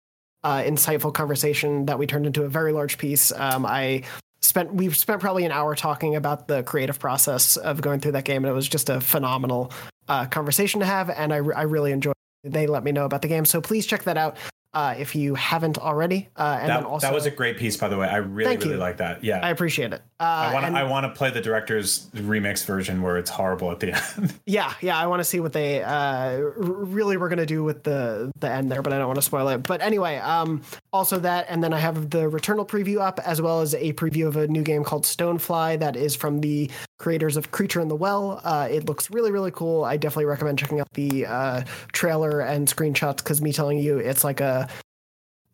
[0.46, 3.34] uh, insightful conversation that we turned into a very large piece.
[3.34, 4.04] Um, I
[4.40, 8.24] spent we've spent probably an hour talking about the creative process of going through that
[8.24, 9.74] game, and it was just a phenomenal
[10.08, 12.15] uh, conversation to have, and I, I really enjoyed
[12.46, 13.46] they let me know about the game.
[13.46, 14.38] So please check that out
[14.76, 16.28] uh, if you haven't already.
[16.36, 18.08] Uh, and that, also, that was a great piece, by the way.
[18.08, 19.24] I really, really like that.
[19.24, 20.02] Yeah, I appreciate it.
[20.20, 23.80] Uh, I want I want to play the director's remix version where it's horrible at
[23.80, 24.34] the end.
[24.46, 27.84] yeah, yeah, I want to see what they uh, really were going to do with
[27.84, 29.60] the the end there, but I don't want to spoil it.
[29.64, 30.62] But anyway, um,
[30.92, 34.28] also that, and then I have the Returnal preview up as well as a preview
[34.28, 37.96] of a new game called Stonefly that is from the creators of Creature in the
[37.96, 38.42] Well.
[38.44, 39.86] Uh, it looks really, really cool.
[39.86, 44.24] I definitely recommend checking out the uh, trailer and screenshots because me telling you it's
[44.24, 44.65] like a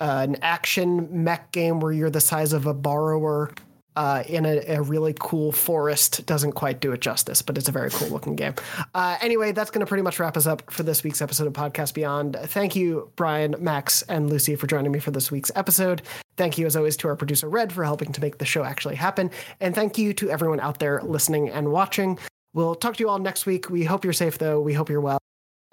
[0.01, 3.53] uh, an action mech game where you're the size of a borrower
[3.95, 7.73] uh, in a, a, really cool forest doesn't quite do it justice, but it's a
[7.73, 8.55] very cool looking game.
[8.95, 11.53] Uh, anyway, that's going to pretty much wrap us up for this week's episode of
[11.53, 12.37] Podcast Beyond.
[12.45, 16.01] Thank you, Brian, Max, and Lucy for joining me for this week's episode.
[16.37, 18.95] Thank you, as always, to our producer, Red, for helping to make the show actually
[18.95, 19.29] happen.
[19.59, 22.17] And thank you to everyone out there listening and watching.
[22.53, 23.69] We'll talk to you all next week.
[23.69, 24.61] We hope you're safe, though.
[24.61, 25.19] We hope you're well.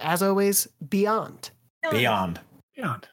[0.01, 1.51] As always, beyond.
[1.91, 2.41] Beyond.
[2.75, 3.09] Beyond.